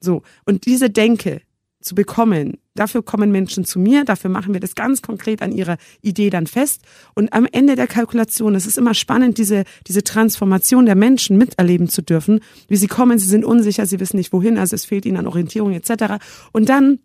So. 0.00 0.22
Und 0.46 0.64
diese 0.64 0.88
Denke 0.88 1.42
zu 1.82 1.94
bekommen, 1.94 2.56
dafür 2.74 3.02
kommen 3.02 3.30
Menschen 3.32 3.66
zu 3.66 3.78
mir, 3.78 4.04
dafür 4.04 4.30
machen 4.30 4.54
wir 4.54 4.60
das 4.60 4.74
ganz 4.74 5.02
konkret 5.02 5.42
an 5.42 5.52
ihrer 5.52 5.76
Idee 6.00 6.30
dann 6.30 6.46
fest. 6.46 6.80
Und 7.14 7.34
am 7.34 7.46
Ende 7.52 7.76
der 7.76 7.86
Kalkulation, 7.86 8.54
es 8.54 8.66
ist 8.66 8.78
immer 8.78 8.94
spannend, 8.94 9.36
diese, 9.36 9.64
diese 9.86 10.02
Transformation 10.02 10.86
der 10.86 10.94
Menschen 10.94 11.36
miterleben 11.36 11.90
zu 11.90 12.02
dürfen, 12.02 12.40
wie 12.68 12.76
sie 12.76 12.88
kommen, 12.88 13.18
sie 13.18 13.28
sind 13.28 13.44
unsicher, 13.44 13.84
sie 13.84 14.00
wissen 14.00 14.16
nicht 14.16 14.32
wohin, 14.32 14.56
also 14.56 14.74
es 14.74 14.86
fehlt 14.86 15.04
ihnen 15.04 15.18
an 15.18 15.26
Orientierung 15.26 15.72
etc. 15.72 16.14
Und 16.52 16.70
dann 16.70 17.00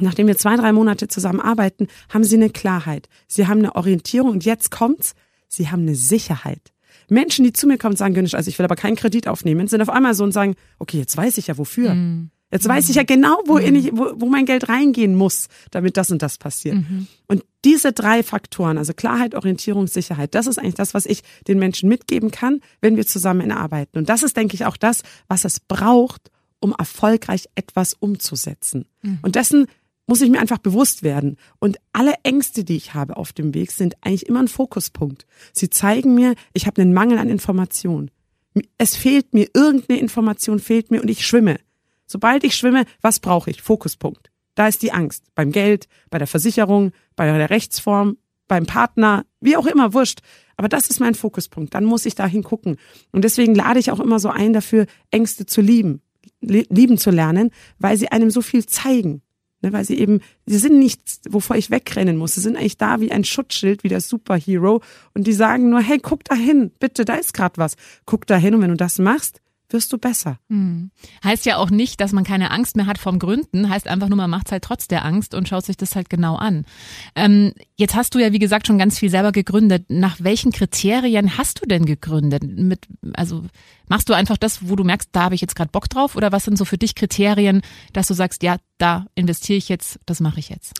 Nachdem 0.00 0.26
wir 0.26 0.36
zwei, 0.36 0.56
drei 0.56 0.72
Monate 0.72 1.08
zusammen 1.08 1.40
arbeiten, 1.40 1.86
haben 2.08 2.24
sie 2.24 2.36
eine 2.36 2.50
Klarheit. 2.50 3.08
Sie 3.28 3.46
haben 3.46 3.60
eine 3.60 3.76
Orientierung 3.76 4.30
und 4.30 4.44
jetzt 4.44 4.70
kommt's, 4.70 5.14
sie 5.48 5.70
haben 5.70 5.82
eine 5.82 5.94
Sicherheit. 5.94 6.72
Menschen, 7.08 7.44
die 7.44 7.52
zu 7.52 7.66
mir 7.66 7.78
kommen 7.78 7.92
und 7.92 7.98
sagen, 7.98 8.16
also 8.16 8.48
ich 8.48 8.58
will 8.58 8.64
aber 8.64 8.76
keinen 8.76 8.96
Kredit 8.96 9.28
aufnehmen, 9.28 9.68
sind 9.68 9.82
auf 9.82 9.90
einmal 9.90 10.14
so 10.14 10.24
und 10.24 10.32
sagen, 10.32 10.54
okay, 10.78 10.98
jetzt 10.98 11.16
weiß 11.16 11.38
ich 11.38 11.48
ja 11.48 11.58
wofür. 11.58 11.94
Mhm. 11.94 12.30
Jetzt 12.50 12.68
weiß 12.68 12.88
ich 12.88 12.94
ja 12.94 13.02
genau, 13.02 13.36
wo, 13.46 13.58
mhm. 13.58 13.74
ich, 13.74 13.92
wo, 13.92 14.12
wo 14.14 14.26
mein 14.26 14.46
Geld 14.46 14.68
reingehen 14.68 15.16
muss, 15.16 15.48
damit 15.72 15.96
das 15.96 16.12
und 16.12 16.22
das 16.22 16.38
passiert. 16.38 16.76
Mhm. 16.76 17.08
Und 17.26 17.44
diese 17.64 17.92
drei 17.92 18.22
Faktoren, 18.22 18.78
also 18.78 18.92
Klarheit, 18.94 19.34
Orientierung, 19.34 19.88
Sicherheit, 19.88 20.36
das 20.36 20.46
ist 20.46 20.58
eigentlich 20.58 20.74
das, 20.74 20.94
was 20.94 21.04
ich 21.04 21.22
den 21.48 21.58
Menschen 21.58 21.88
mitgeben 21.88 22.30
kann, 22.30 22.60
wenn 22.80 22.96
wir 22.96 23.06
zusammen 23.06 23.50
arbeiten. 23.50 23.98
Und 23.98 24.08
das 24.08 24.22
ist, 24.22 24.36
denke 24.36 24.54
ich, 24.54 24.66
auch 24.66 24.76
das, 24.76 25.02
was 25.26 25.44
es 25.44 25.58
braucht, 25.58 26.30
um 26.60 26.72
erfolgreich 26.78 27.48
etwas 27.56 27.94
umzusetzen. 27.94 28.86
Mhm. 29.02 29.18
Und 29.22 29.34
dessen 29.34 29.66
muss 30.06 30.20
ich 30.20 30.30
mir 30.30 30.40
einfach 30.40 30.58
bewusst 30.58 31.02
werden. 31.02 31.36
Und 31.58 31.78
alle 31.92 32.14
Ängste, 32.22 32.64
die 32.64 32.76
ich 32.76 32.94
habe 32.94 33.16
auf 33.16 33.32
dem 33.32 33.54
Weg, 33.54 33.70
sind 33.70 33.96
eigentlich 34.02 34.26
immer 34.26 34.40
ein 34.40 34.48
Fokuspunkt. 34.48 35.26
Sie 35.52 35.70
zeigen 35.70 36.14
mir, 36.14 36.34
ich 36.52 36.66
habe 36.66 36.82
einen 36.82 36.92
Mangel 36.92 37.18
an 37.18 37.28
Information. 37.28 38.10
Es 38.78 38.96
fehlt 38.96 39.34
mir, 39.34 39.48
irgendeine 39.54 39.98
Information 39.98 40.58
fehlt 40.60 40.90
mir 40.90 41.00
und 41.02 41.10
ich 41.10 41.26
schwimme. 41.26 41.58
Sobald 42.06 42.44
ich 42.44 42.54
schwimme, 42.54 42.84
was 43.00 43.18
brauche 43.18 43.50
ich? 43.50 43.62
Fokuspunkt. 43.62 44.30
Da 44.54 44.68
ist 44.68 44.82
die 44.82 44.92
Angst. 44.92 45.24
Beim 45.34 45.50
Geld, 45.50 45.88
bei 46.10 46.18
der 46.18 46.26
Versicherung, 46.26 46.92
bei 47.16 47.26
der 47.26 47.50
Rechtsform, 47.50 48.18
beim 48.46 48.66
Partner, 48.66 49.24
wie 49.40 49.56
auch 49.56 49.66
immer, 49.66 49.94
wurscht. 49.94 50.20
Aber 50.56 50.68
das 50.68 50.88
ist 50.88 51.00
mein 51.00 51.14
Fokuspunkt. 51.14 51.74
Dann 51.74 51.84
muss 51.84 52.06
ich 52.06 52.14
da 52.14 52.26
hingucken. 52.26 52.76
Und 53.10 53.24
deswegen 53.24 53.54
lade 53.54 53.80
ich 53.80 53.90
auch 53.90 54.00
immer 54.00 54.20
so 54.20 54.28
ein 54.28 54.52
dafür, 54.52 54.86
Ängste 55.10 55.46
zu 55.46 55.60
lieben, 55.60 56.02
lieben 56.40 56.98
zu 56.98 57.10
lernen, 57.10 57.50
weil 57.78 57.96
sie 57.96 58.12
einem 58.12 58.30
so 58.30 58.42
viel 58.42 58.64
zeigen. 58.66 59.22
Ne, 59.64 59.72
weil 59.72 59.86
sie 59.86 59.98
eben, 59.98 60.20
sie 60.44 60.58
sind 60.58 60.78
nichts, 60.78 61.22
wovor 61.26 61.56
ich 61.56 61.70
wegrennen 61.70 62.18
muss. 62.18 62.34
Sie 62.34 62.42
sind 62.42 62.58
eigentlich 62.58 62.76
da 62.76 63.00
wie 63.00 63.10
ein 63.10 63.24
Schutzschild, 63.24 63.82
wie 63.82 63.88
der 63.88 64.02
Superhero. 64.02 64.82
Und 65.14 65.26
die 65.26 65.32
sagen 65.32 65.70
nur, 65.70 65.80
hey, 65.80 65.98
guck 65.98 66.22
da 66.24 66.34
hin, 66.34 66.70
bitte, 66.80 67.06
da 67.06 67.14
ist 67.14 67.32
gerade 67.32 67.56
was. 67.56 67.76
Guck 68.04 68.26
da 68.26 68.36
hin 68.36 68.54
und 68.54 68.60
wenn 68.60 68.68
du 68.68 68.76
das 68.76 68.98
machst, 68.98 69.40
wirst 69.68 69.92
du 69.92 69.98
besser. 69.98 70.38
Hm. 70.48 70.90
Heißt 71.22 71.46
ja 71.46 71.56
auch 71.56 71.70
nicht, 71.70 72.00
dass 72.00 72.12
man 72.12 72.24
keine 72.24 72.50
Angst 72.50 72.76
mehr 72.76 72.86
hat 72.86 72.98
vom 72.98 73.18
Gründen, 73.18 73.68
heißt 73.68 73.88
einfach 73.88 74.08
nur, 74.08 74.16
man 74.16 74.30
macht 74.30 74.52
halt 74.52 74.64
trotz 74.64 74.88
der 74.88 75.04
Angst 75.04 75.34
und 75.34 75.48
schaut 75.48 75.64
sich 75.64 75.76
das 75.76 75.96
halt 75.96 76.10
genau 76.10 76.36
an. 76.36 76.64
Ähm, 77.14 77.52
jetzt 77.76 77.94
hast 77.94 78.14
du 78.14 78.18
ja, 78.18 78.32
wie 78.32 78.38
gesagt, 78.38 78.66
schon 78.66 78.78
ganz 78.78 78.98
viel 78.98 79.10
selber 79.10 79.32
gegründet. 79.32 79.86
Nach 79.88 80.16
welchen 80.20 80.52
Kriterien 80.52 81.36
hast 81.38 81.62
du 81.62 81.66
denn 81.66 81.86
gegründet? 81.86 82.44
Mit, 82.44 82.86
also 83.14 83.44
machst 83.88 84.08
du 84.08 84.12
einfach 84.14 84.36
das, 84.36 84.68
wo 84.68 84.76
du 84.76 84.84
merkst, 84.84 85.10
da 85.12 85.24
habe 85.24 85.34
ich 85.34 85.40
jetzt 85.40 85.56
gerade 85.56 85.70
Bock 85.70 85.88
drauf? 85.88 86.16
Oder 86.16 86.32
was 86.32 86.44
sind 86.44 86.58
so 86.58 86.64
für 86.64 86.78
dich 86.78 86.94
Kriterien, 86.94 87.62
dass 87.92 88.08
du 88.08 88.14
sagst, 88.14 88.42
ja, 88.42 88.56
da 88.78 89.06
investiere 89.14 89.58
ich 89.58 89.68
jetzt, 89.68 89.98
das 90.06 90.20
mache 90.20 90.40
ich 90.40 90.48
jetzt? 90.48 90.74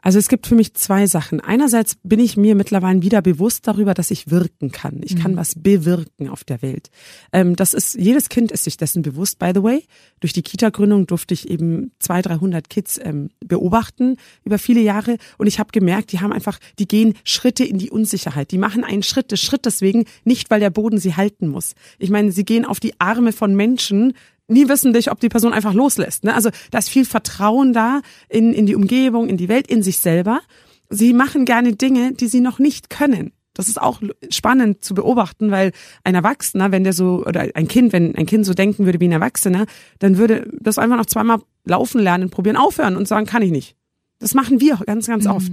Also 0.00 0.18
es 0.18 0.28
gibt 0.28 0.46
für 0.46 0.54
mich 0.54 0.74
zwei 0.74 1.06
Sachen. 1.06 1.40
Einerseits 1.40 1.96
bin 2.02 2.20
ich 2.20 2.36
mir 2.36 2.54
mittlerweile 2.54 3.02
wieder 3.02 3.20
bewusst 3.20 3.66
darüber, 3.66 3.94
dass 3.94 4.10
ich 4.10 4.30
wirken 4.30 4.70
kann. 4.70 5.00
Ich 5.02 5.16
mhm. 5.16 5.18
kann 5.18 5.36
was 5.36 5.54
bewirken 5.56 6.28
auf 6.28 6.44
der 6.44 6.62
Welt. 6.62 6.90
Ähm, 7.32 7.56
das 7.56 7.74
ist, 7.74 7.94
jedes 7.94 8.28
Kind 8.28 8.52
ist 8.52 8.64
sich 8.64 8.76
dessen 8.76 9.02
bewusst, 9.02 9.38
by 9.38 9.50
the 9.54 9.62
way. 9.62 9.84
Durch 10.20 10.32
die 10.32 10.42
Kita-Gründung 10.42 11.06
durfte 11.06 11.34
ich 11.34 11.50
eben 11.50 11.92
zwei, 11.98 12.22
dreihundert 12.22 12.70
Kids 12.70 13.00
ähm, 13.02 13.30
beobachten 13.40 14.16
über 14.44 14.58
viele 14.58 14.80
Jahre 14.80 15.18
und 15.36 15.46
ich 15.46 15.58
habe 15.58 15.72
gemerkt, 15.72 16.12
die 16.12 16.20
haben 16.20 16.32
einfach, 16.32 16.58
die 16.78 16.86
gehen 16.86 17.14
Schritte 17.24 17.64
in 17.64 17.78
die 17.78 17.90
Unsicherheit. 17.90 18.52
Die 18.52 18.58
machen 18.58 18.84
einen 18.84 19.02
Schritt 19.02 19.32
des 19.32 19.40
Schritt 19.40 19.66
deswegen, 19.66 20.04
nicht 20.24 20.50
weil 20.50 20.60
der 20.60 20.70
Boden 20.70 20.98
sie 20.98 21.16
halten 21.16 21.48
muss. 21.48 21.74
Ich 21.98 22.10
meine, 22.10 22.30
sie 22.30 22.44
gehen 22.44 22.64
auf 22.64 22.78
die 22.80 23.00
Arme 23.00 23.32
von 23.32 23.54
Menschen, 23.54 24.14
nie 24.48 24.68
wissen 24.68 24.92
dich, 24.92 25.10
ob 25.10 25.20
die 25.20 25.28
Person 25.28 25.52
einfach 25.52 25.74
loslässt. 25.74 26.24
Ne? 26.24 26.34
Also 26.34 26.50
da 26.70 26.78
ist 26.78 26.90
viel 26.90 27.04
Vertrauen 27.04 27.72
da 27.72 28.00
in, 28.28 28.52
in 28.52 28.66
die 28.66 28.74
Umgebung, 28.74 29.28
in 29.28 29.36
die 29.36 29.48
Welt, 29.48 29.66
in 29.68 29.82
sich 29.82 29.98
selber. 29.98 30.40
Sie 30.88 31.12
machen 31.12 31.44
gerne 31.44 31.74
Dinge, 31.74 32.12
die 32.12 32.28
sie 32.28 32.40
noch 32.40 32.58
nicht 32.58 32.90
können. 32.90 33.32
Das 33.58 33.68
ist 33.68 33.80
auch 33.80 34.00
spannend 34.30 34.84
zu 34.84 34.94
beobachten, 34.94 35.50
weil 35.50 35.72
ein 36.04 36.14
Erwachsener, 36.14 36.70
wenn 36.70 36.84
der 36.84 36.92
so, 36.92 37.24
oder 37.26 37.48
ein 37.54 37.66
Kind, 37.66 37.92
wenn 37.92 38.14
ein 38.14 38.24
Kind 38.24 38.46
so 38.46 38.54
denken 38.54 38.84
würde 38.84 39.00
wie 39.00 39.08
ein 39.08 39.12
Erwachsener, 39.12 39.66
dann 39.98 40.16
würde 40.16 40.48
das 40.60 40.78
einfach 40.78 40.96
noch 40.96 41.06
zweimal 41.06 41.40
laufen 41.64 42.00
lernen, 42.00 42.30
probieren, 42.30 42.56
aufhören 42.56 42.96
und 42.96 43.08
sagen, 43.08 43.26
kann 43.26 43.42
ich 43.42 43.50
nicht. 43.50 43.74
Das 44.20 44.32
machen 44.34 44.60
wir 44.60 44.76
ganz, 44.86 45.08
ganz 45.08 45.24
mhm. 45.24 45.30
oft. 45.30 45.52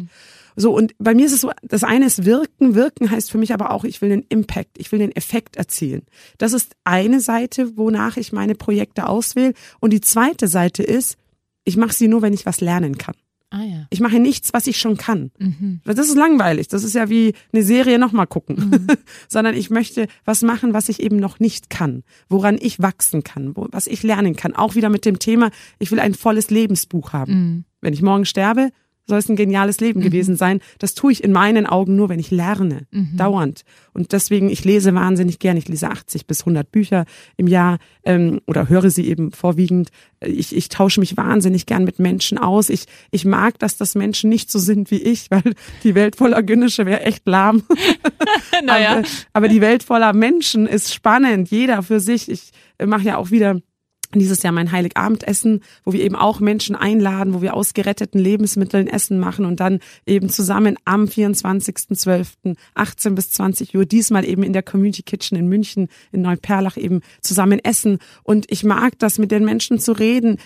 So, 0.56 0.74
und 0.76 0.94
bei 0.98 1.14
mir 1.14 1.26
ist 1.26 1.34
es 1.34 1.42
so, 1.42 1.52
das 1.64 1.84
eine 1.84 2.06
ist 2.06 2.26
wirken. 2.26 2.76
Wirken 2.76 3.10
heißt 3.10 3.32
für 3.32 3.38
mich 3.38 3.54
aber 3.54 3.72
auch, 3.72 3.84
ich 3.84 4.02
will 4.02 4.10
den 4.10 4.26
Impact, 4.30 4.78
ich 4.78 4.92
will 4.92 5.00
den 5.00 5.16
Effekt 5.16 5.56
erzielen. 5.58 6.04
Das 6.38 6.54
ist 6.54 6.76
eine 6.84 7.20
Seite, 7.20 7.78
wonach 7.78 8.18
ich 8.18 8.32
meine 8.32 8.56
Projekte 8.56 9.08
auswähle. 9.08 9.54
Und 9.80 9.92
die 9.92 10.02
zweite 10.02 10.48
Seite 10.48 10.84
ist, 10.84 11.18
ich 11.66 11.78
mache 11.78 11.94
sie 11.94 12.08
nur, 12.08 12.22
wenn 12.22 12.34
ich 12.34 12.46
was 12.46 12.62
lernen 12.62 12.98
kann. 12.98 13.16
Ah, 13.52 13.64
ja. 13.64 13.88
Ich 13.90 14.02
mache 14.02 14.20
nichts, 14.20 14.54
was 14.54 14.68
ich 14.68 14.78
schon 14.78 14.98
kann. 14.98 15.32
Mhm. 15.38 15.80
Das 15.86 16.00
ist 16.00 16.16
langweilig. 16.16 16.68
Das 16.68 16.84
ist 16.84 16.94
ja 16.94 17.10
wie 17.10 17.34
eine 17.54 17.64
Serie 17.64 18.00
nochmal 18.00 18.28
gucken. 18.28 18.70
Mhm. 18.70 18.88
Sondern 19.30 19.56
ich 19.56 19.70
möchte 19.70 20.08
was 20.26 20.42
machen, 20.42 20.74
was 20.74 20.90
ich 20.90 21.00
eben 21.00 21.18
noch 21.18 21.40
nicht 21.40 21.70
kann. 21.70 22.04
Woran 22.28 22.58
ich 22.60 22.82
wachsen 22.82 23.24
kann. 23.24 23.54
Was 23.56 23.88
ich 23.88 24.04
lernen 24.04 24.36
kann. 24.36 24.56
Auch 24.56 24.76
wieder 24.76 24.90
mit 24.90 25.06
dem 25.06 25.20
Thema, 25.20 25.52
ich 25.80 25.92
will 25.92 26.00
ein 26.00 26.16
volles 26.16 26.50
Lebensbuch 26.50 27.14
haben. 27.14 27.34
Mhm. 27.34 27.66
Wenn 27.82 27.94
ich 27.94 28.02
morgen 28.02 28.26
sterbe, 28.26 28.72
soll 29.08 29.20
es 29.20 29.30
ein 29.30 29.36
geniales 29.36 29.80
Leben 29.80 30.00
mhm. 30.00 30.06
gewesen 30.06 30.36
sein. 30.36 30.60
Das 30.80 30.94
tue 30.94 31.12
ich 31.12 31.24
in 31.24 31.32
meinen 31.32 31.66
Augen 31.66 31.96
nur, 31.96 32.10
wenn 32.10 32.20
ich 32.20 32.32
lerne, 32.32 32.88
mhm. 32.92 33.18
dauernd. 33.18 33.64
Und 33.94 34.12
deswegen, 34.12 34.50
ich 34.50 34.66
lese 34.66 34.94
wahnsinnig 34.96 35.40
gern. 35.40 35.58
Ich 35.58 35.68
lese 35.68 35.90
80 35.90 36.28
bis 36.28 36.42
100 36.42 36.72
Bücher 36.72 37.06
im 37.38 37.48
Jahr 37.48 37.78
ähm, 38.04 38.42
oder 38.48 38.68
höre 38.70 38.90
sie 38.90 39.08
eben 39.08 39.32
vorwiegend. 39.32 39.90
Ich, 40.22 40.56
ich 40.56 40.70
tausche 40.70 41.00
mich 41.00 41.18
wahnsinnig 41.18 41.66
gern 41.66 41.84
mit 41.84 42.00
Menschen 42.00 42.38
aus. 42.38 42.70
Ich, 42.70 42.86
ich 43.12 43.26
mag, 43.26 43.60
dass 43.60 43.78
das 43.78 43.96
Menschen 43.96 44.30
nicht 44.30 44.52
so 44.52 44.60
sind 44.60 44.90
wie 44.92 45.02
ich, 45.02 45.28
weil 45.32 45.54
die 45.84 45.96
Welt 45.96 46.16
voller 46.16 46.42
Gönnische 46.44 46.86
wäre 46.86 47.02
echt 47.02 47.28
lahm. 47.28 47.64
naja. 48.66 48.98
aber, 48.98 49.08
aber 49.34 49.48
die 49.48 49.62
Welt 49.62 49.84
voller 49.84 50.14
Menschen 50.14 50.66
ist 50.66 50.94
spannend, 50.94 51.50
jeder 51.52 51.84
für 51.84 52.00
sich. 52.00 52.30
Ich 52.30 52.52
mache 52.84 53.04
ja 53.04 53.18
auch 53.18 53.32
wieder 53.32 53.62
dieses 54.20 54.44
Jahr 54.44 54.54
mein 54.54 54.72
Heiligabendessen, 54.72 55.62
wo 55.84 55.94
wir 55.94 56.02
eben 56.02 56.16
auch 56.16 56.40
Menschen 56.40 56.76
einladen, 56.76 57.34
wo 57.34 57.42
wir 57.42 57.54
aus 57.54 57.74
geretteten 57.74 58.20
Lebensmitteln 58.20 58.88
Essen 58.88 59.20
machen 59.20 59.46
und 59.46 59.60
dann 59.60 59.80
eben 60.06 60.30
zusammen 60.30 60.78
am 60.86 61.06
24.12. 61.06 62.56
18 62.74 63.16
bis 63.16 63.32
20 63.32 63.76
Uhr, 63.76 63.86
diesmal 63.86 64.26
eben 64.26 64.44
in 64.44 64.54
der 64.54 64.64
Community 64.64 65.04
Kitchen 65.04 65.38
in 65.38 65.48
München, 65.48 65.88
in 66.12 66.22
Neuperlach 66.22 66.78
eben 66.78 67.02
zusammen 67.22 67.60
essen. 67.64 68.00
Und 68.24 68.52
ich 68.52 68.64
mag 68.64 68.98
das, 69.00 69.18
mit 69.18 69.32
den 69.32 69.46
Menschen 69.46 69.80
zu 69.80 69.94
reden. 69.94 70.38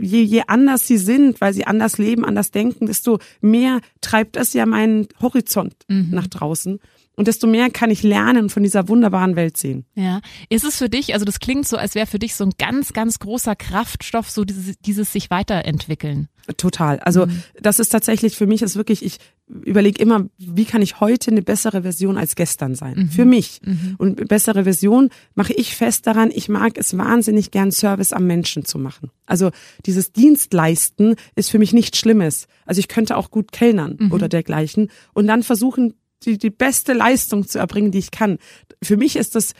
Je, 0.00 0.22
je 0.22 0.42
anders 0.46 0.86
sie 0.86 0.98
sind, 0.98 1.40
weil 1.40 1.54
sie 1.54 1.66
anders 1.66 1.98
leben, 1.98 2.24
anders 2.24 2.50
denken, 2.50 2.86
desto 2.86 3.18
mehr 3.40 3.80
treibt 4.00 4.36
es 4.36 4.52
ja 4.52 4.66
meinen 4.66 5.08
Horizont 5.20 5.74
mhm. 5.88 6.08
nach 6.10 6.26
draußen. 6.26 6.80
Und 7.16 7.28
desto 7.28 7.46
mehr 7.46 7.70
kann 7.70 7.90
ich 7.90 8.02
lernen 8.02 8.50
von 8.50 8.62
dieser 8.62 8.88
wunderbaren 8.88 9.36
Welt 9.36 9.56
sehen. 9.56 9.86
Ja. 9.94 10.20
Ist 10.50 10.64
es 10.64 10.76
für 10.76 10.90
dich, 10.90 11.14
also 11.14 11.24
das 11.24 11.40
klingt 11.40 11.66
so, 11.66 11.78
als 11.78 11.94
wäre 11.94 12.06
für 12.06 12.18
dich 12.18 12.34
so 12.34 12.44
ein 12.44 12.52
ganz, 12.58 12.92
ganz 12.92 13.18
großer 13.18 13.56
Kraftstoff, 13.56 14.30
so 14.30 14.44
dieses, 14.44 14.78
dieses 14.80 15.12
sich 15.12 15.30
weiterentwickeln. 15.30 16.28
Total. 16.58 17.00
Also 17.00 17.26
mhm. 17.26 17.42
das 17.60 17.78
ist 17.78 17.88
tatsächlich 17.88 18.36
für 18.36 18.46
mich 18.46 18.60
ist 18.60 18.76
wirklich, 18.76 19.02
ich 19.02 19.18
überlege 19.48 20.00
immer, 20.00 20.26
wie 20.36 20.66
kann 20.66 20.82
ich 20.82 21.00
heute 21.00 21.30
eine 21.30 21.42
bessere 21.42 21.82
Version 21.82 22.18
als 22.18 22.36
gestern 22.36 22.74
sein? 22.74 22.96
Mhm. 22.96 23.08
Für 23.08 23.24
mich. 23.24 23.60
Mhm. 23.64 23.94
Und 23.98 24.28
bessere 24.28 24.64
Version 24.64 25.08
mache 25.34 25.54
ich 25.54 25.74
fest 25.74 26.06
daran, 26.06 26.30
ich 26.32 26.50
mag 26.50 26.76
es 26.76 26.96
wahnsinnig 26.98 27.50
gern, 27.50 27.72
Service 27.72 28.12
am 28.12 28.26
Menschen 28.26 28.66
zu 28.66 28.78
machen. 28.78 29.10
Also 29.24 29.50
dieses 29.86 30.12
Dienstleisten 30.12 31.16
ist 31.34 31.50
für 31.50 31.58
mich 31.58 31.72
nichts 31.72 31.98
Schlimmes. 31.98 32.46
Also 32.66 32.78
ich 32.78 32.88
könnte 32.88 33.16
auch 33.16 33.30
gut 33.30 33.52
kellnern 33.52 33.96
mhm. 33.98 34.12
oder 34.12 34.28
dergleichen 34.28 34.90
und 35.14 35.26
dann 35.26 35.42
versuchen, 35.42 35.94
die, 36.24 36.38
die 36.38 36.50
beste 36.50 36.92
Leistung 36.92 37.46
zu 37.46 37.58
erbringen, 37.58 37.90
die 37.90 37.98
ich 37.98 38.10
kann. 38.10 38.38
Für 38.82 38.96
mich 38.96 39.16
ist 39.16 39.34
das 39.34 39.52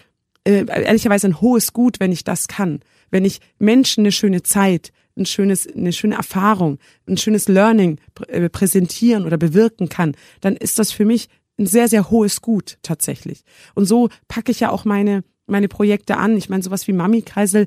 äh, 0.44 0.64
ehrlicherweise 0.66 1.28
ein 1.28 1.40
hohes 1.40 1.72
Gut, 1.72 2.00
wenn 2.00 2.12
ich 2.12 2.24
das 2.24 2.48
kann. 2.48 2.80
Wenn 3.10 3.24
ich 3.24 3.40
Menschen 3.58 4.02
eine 4.02 4.12
schöne 4.12 4.42
Zeit, 4.42 4.92
ein 5.16 5.26
schönes, 5.26 5.66
eine 5.66 5.92
schöne 5.92 6.16
Erfahrung, 6.16 6.78
ein 7.08 7.16
schönes 7.16 7.48
Learning 7.48 7.98
äh, 8.28 8.48
präsentieren 8.48 9.24
oder 9.24 9.38
bewirken 9.38 9.88
kann, 9.88 10.14
dann 10.40 10.56
ist 10.56 10.78
das 10.78 10.92
für 10.92 11.04
mich 11.04 11.28
ein 11.58 11.66
sehr, 11.66 11.88
sehr 11.88 12.10
hohes 12.10 12.42
Gut 12.42 12.78
tatsächlich. 12.82 13.42
Und 13.74 13.86
so 13.86 14.08
packe 14.28 14.52
ich 14.52 14.60
ja 14.60 14.70
auch 14.70 14.84
meine, 14.84 15.24
meine 15.46 15.68
Projekte 15.68 16.16
an. 16.16 16.36
Ich 16.36 16.48
meine, 16.48 16.62
sowas 16.62 16.86
wie 16.86 16.92
Mami-Kreisel, 16.92 17.66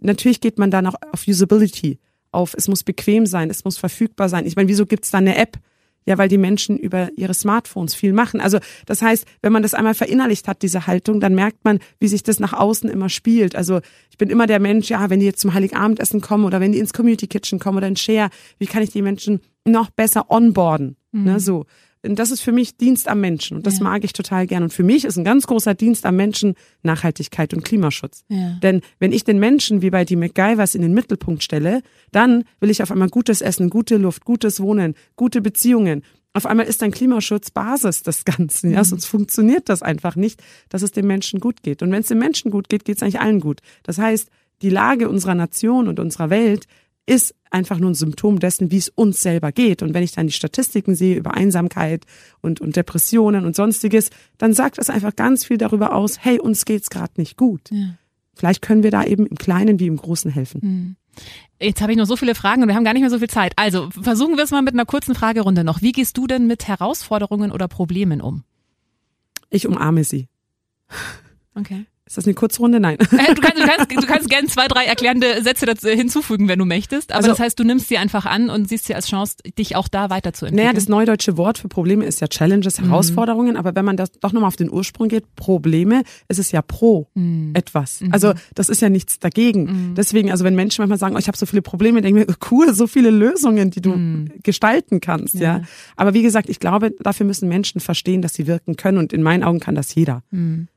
natürlich 0.00 0.40
geht 0.40 0.58
man 0.58 0.70
dann 0.70 0.86
auch 0.86 0.94
auf 1.12 1.26
Usability, 1.26 1.98
auf 2.30 2.54
es 2.56 2.68
muss 2.68 2.84
bequem 2.84 3.26
sein, 3.26 3.50
es 3.50 3.64
muss 3.64 3.78
verfügbar 3.78 4.28
sein. 4.28 4.46
Ich 4.46 4.56
meine, 4.56 4.68
wieso 4.68 4.86
gibt's 4.86 5.10
da 5.10 5.18
eine 5.18 5.36
App? 5.36 5.58
Ja, 6.04 6.18
weil 6.18 6.28
die 6.28 6.38
Menschen 6.38 6.78
über 6.78 7.10
ihre 7.16 7.34
Smartphones 7.34 7.94
viel 7.94 8.12
machen. 8.12 8.40
Also 8.40 8.58
das 8.86 9.02
heißt, 9.02 9.24
wenn 9.40 9.52
man 9.52 9.62
das 9.62 9.74
einmal 9.74 9.94
verinnerlicht 9.94 10.48
hat, 10.48 10.62
diese 10.62 10.86
Haltung, 10.86 11.20
dann 11.20 11.34
merkt 11.34 11.64
man, 11.64 11.78
wie 12.00 12.08
sich 12.08 12.22
das 12.22 12.40
nach 12.40 12.52
außen 12.52 12.90
immer 12.90 13.08
spielt. 13.08 13.54
Also 13.54 13.80
ich 14.10 14.18
bin 14.18 14.30
immer 14.30 14.46
der 14.46 14.58
Mensch, 14.58 14.90
ja, 14.90 15.10
wenn 15.10 15.20
die 15.20 15.26
jetzt 15.26 15.40
zum 15.40 15.54
Heiligabendessen 15.54 16.20
kommen 16.20 16.44
oder 16.44 16.60
wenn 16.60 16.72
die 16.72 16.78
ins 16.78 16.92
Community 16.92 17.28
Kitchen 17.28 17.58
kommen 17.58 17.78
oder 17.78 17.86
in 17.86 17.96
Share, 17.96 18.30
wie 18.58 18.66
kann 18.66 18.82
ich 18.82 18.90
die 18.90 19.02
Menschen 19.02 19.40
noch 19.64 19.90
besser 19.90 20.30
onboarden? 20.30 20.96
Mhm. 21.12 21.24
Ne, 21.24 21.40
so 21.40 21.66
das 22.02 22.30
ist 22.30 22.40
für 22.40 22.52
mich 22.52 22.76
Dienst 22.76 23.08
am 23.08 23.20
Menschen 23.20 23.56
und 23.56 23.66
das 23.66 23.78
ja. 23.78 23.84
mag 23.84 24.04
ich 24.04 24.12
total 24.12 24.46
gern. 24.46 24.64
Und 24.64 24.72
für 24.72 24.82
mich 24.82 25.04
ist 25.04 25.16
ein 25.16 25.24
ganz 25.24 25.46
großer 25.46 25.74
Dienst 25.74 26.04
am 26.04 26.16
Menschen 26.16 26.54
Nachhaltigkeit 26.82 27.54
und 27.54 27.64
Klimaschutz. 27.64 28.24
Ja. 28.28 28.58
Denn 28.62 28.80
wenn 28.98 29.12
ich 29.12 29.24
den 29.24 29.38
Menschen 29.38 29.82
wie 29.82 29.90
bei 29.90 30.04
die 30.04 30.16
MacGyvers 30.16 30.74
in 30.74 30.82
den 30.82 30.94
Mittelpunkt 30.94 31.42
stelle, 31.42 31.82
dann 32.10 32.44
will 32.60 32.70
ich 32.70 32.82
auf 32.82 32.90
einmal 32.90 33.08
gutes 33.08 33.40
Essen, 33.40 33.70
gute 33.70 33.96
Luft, 33.96 34.24
gutes 34.24 34.60
Wohnen, 34.60 34.94
gute 35.16 35.40
Beziehungen. 35.40 36.02
Auf 36.34 36.46
einmal 36.46 36.66
ist 36.66 36.82
dann 36.82 36.90
Klimaschutz 36.90 37.50
Basis 37.50 38.02
des 38.02 38.24
Ganzen, 38.24 38.72
ja, 38.72 38.80
mhm. 38.80 38.84
sonst 38.84 39.04
funktioniert 39.04 39.68
das 39.68 39.82
einfach 39.82 40.16
nicht, 40.16 40.42
dass 40.70 40.82
es 40.82 40.90
den 40.92 41.06
Menschen 41.06 41.40
gut 41.40 41.62
geht. 41.62 41.82
Und 41.82 41.92
wenn 41.92 42.00
es 42.00 42.08
den 42.08 42.18
Menschen 42.18 42.50
gut 42.50 42.68
geht, 42.68 42.84
geht 42.84 42.96
es 42.96 43.02
eigentlich 43.02 43.20
allen 43.20 43.40
gut. 43.40 43.60
Das 43.82 43.98
heißt, 43.98 44.28
die 44.62 44.70
Lage 44.70 45.08
unserer 45.08 45.34
Nation 45.34 45.88
und 45.88 46.00
unserer 46.00 46.30
Welt 46.30 46.66
ist 47.06 47.34
einfach 47.50 47.78
nur 47.78 47.90
ein 47.90 47.94
Symptom 47.94 48.38
dessen, 48.38 48.70
wie 48.70 48.78
es 48.78 48.88
uns 48.88 49.20
selber 49.20 49.52
geht. 49.52 49.82
Und 49.82 49.94
wenn 49.94 50.02
ich 50.02 50.12
dann 50.12 50.26
die 50.26 50.32
Statistiken 50.32 50.94
sehe 50.94 51.16
über 51.16 51.34
Einsamkeit 51.34 52.04
und, 52.40 52.60
und 52.60 52.76
Depressionen 52.76 53.44
und 53.44 53.56
sonstiges, 53.56 54.10
dann 54.38 54.54
sagt 54.54 54.78
das 54.78 54.90
einfach 54.90 55.14
ganz 55.16 55.44
viel 55.44 55.58
darüber 55.58 55.94
aus, 55.94 56.18
hey, 56.20 56.38
uns 56.38 56.64
geht's 56.64 56.90
gerade 56.90 57.12
nicht 57.16 57.36
gut. 57.36 57.70
Ja. 57.70 57.96
Vielleicht 58.34 58.62
können 58.62 58.82
wir 58.82 58.90
da 58.90 59.04
eben 59.04 59.26
im 59.26 59.36
Kleinen 59.36 59.78
wie 59.78 59.86
im 59.86 59.96
Großen 59.96 60.30
helfen. 60.30 60.62
Hm. 60.62 60.96
Jetzt 61.60 61.82
habe 61.82 61.92
ich 61.92 61.98
noch 61.98 62.06
so 62.06 62.16
viele 62.16 62.34
Fragen 62.34 62.62
und 62.62 62.68
wir 62.68 62.74
haben 62.74 62.84
gar 62.84 62.94
nicht 62.94 63.02
mehr 63.02 63.10
so 63.10 63.18
viel 63.18 63.28
Zeit. 63.28 63.52
Also 63.56 63.90
versuchen 63.90 64.36
wir 64.36 64.44
es 64.44 64.50
mal 64.50 64.62
mit 64.62 64.74
einer 64.74 64.86
kurzen 64.86 65.14
Fragerunde 65.14 65.62
noch. 65.62 65.82
Wie 65.82 65.92
gehst 65.92 66.16
du 66.16 66.26
denn 66.26 66.46
mit 66.46 66.66
Herausforderungen 66.66 67.52
oder 67.52 67.68
Problemen 67.68 68.20
um? 68.22 68.44
Ich 69.50 69.66
umarme 69.66 70.04
sie. 70.04 70.28
Okay. 71.54 71.84
Ist 72.12 72.18
das 72.18 72.26
eine 72.26 72.34
Kurzrunde? 72.34 72.78
Nein. 72.78 72.98
Äh, 73.00 73.34
du 73.34 73.40
kannst, 73.40 73.58
du 73.58 73.66
kannst, 73.66 73.90
du 73.90 74.06
kannst 74.06 74.28
gerne 74.28 74.46
zwei, 74.46 74.68
drei 74.68 74.84
erklärende 74.84 75.42
Sätze 75.42 75.64
dazu 75.64 75.88
hinzufügen, 75.88 76.46
wenn 76.46 76.58
du 76.58 76.66
möchtest. 76.66 77.10
Aber 77.10 77.16
also, 77.16 77.30
das 77.30 77.40
heißt, 77.40 77.58
du 77.58 77.64
nimmst 77.64 77.88
sie 77.88 77.96
einfach 77.96 78.26
an 78.26 78.50
und 78.50 78.68
siehst 78.68 78.84
sie 78.84 78.94
als 78.94 79.06
Chance, 79.06 79.36
dich 79.58 79.76
auch 79.76 79.88
da 79.88 80.10
weiterzuentwickeln. 80.10 80.66
Naja, 80.66 80.74
das 80.74 80.90
neudeutsche 80.90 81.38
Wort 81.38 81.56
für 81.56 81.68
Probleme 81.68 82.04
ist 82.04 82.20
ja 82.20 82.28
Challenges, 82.28 82.78
mhm. 82.78 82.88
Herausforderungen. 82.88 83.52
Mhm. 83.52 83.56
Aber 83.56 83.74
wenn 83.74 83.86
man 83.86 83.96
das 83.96 84.12
doch 84.12 84.34
nochmal 84.34 84.48
auf 84.48 84.56
den 84.56 84.70
Ursprung 84.70 85.08
geht, 85.08 85.34
Probleme, 85.36 86.02
ist 86.28 86.38
es 86.38 86.52
ja 86.52 86.60
pro 86.60 87.08
mhm. 87.14 87.52
etwas. 87.54 88.02
Mhm. 88.02 88.12
Also 88.12 88.34
das 88.54 88.68
ist 88.68 88.82
ja 88.82 88.90
nichts 88.90 89.18
dagegen. 89.18 89.62
Mhm. 89.62 89.94
Deswegen, 89.94 90.30
also 90.30 90.44
wenn 90.44 90.54
Menschen 90.54 90.82
manchmal 90.82 90.98
sagen, 90.98 91.16
oh, 91.16 91.18
ich 91.18 91.28
habe 91.28 91.38
so 91.38 91.46
viele 91.46 91.62
Probleme, 91.62 92.02
denke 92.02 92.20
ich 92.20 92.28
mir, 92.28 92.34
cool, 92.50 92.74
so 92.74 92.86
viele 92.86 93.08
Lösungen, 93.08 93.70
die 93.70 93.80
du 93.80 94.26
gestalten 94.42 95.00
kannst. 95.00 95.36
Ja. 95.36 95.40
ja. 95.40 95.62
Aber 95.96 96.12
wie 96.12 96.22
gesagt, 96.22 96.50
ich 96.50 96.60
glaube, 96.60 96.92
dafür 97.00 97.24
müssen 97.24 97.48
Menschen 97.48 97.80
verstehen, 97.80 98.20
dass 98.20 98.34
sie 98.34 98.46
wirken 98.46 98.76
können. 98.76 98.98
Und 98.98 99.14
in 99.14 99.22
meinen 99.22 99.42
Augen 99.44 99.60
kann 99.60 99.74
das 99.74 99.94
jeder. 99.94 100.22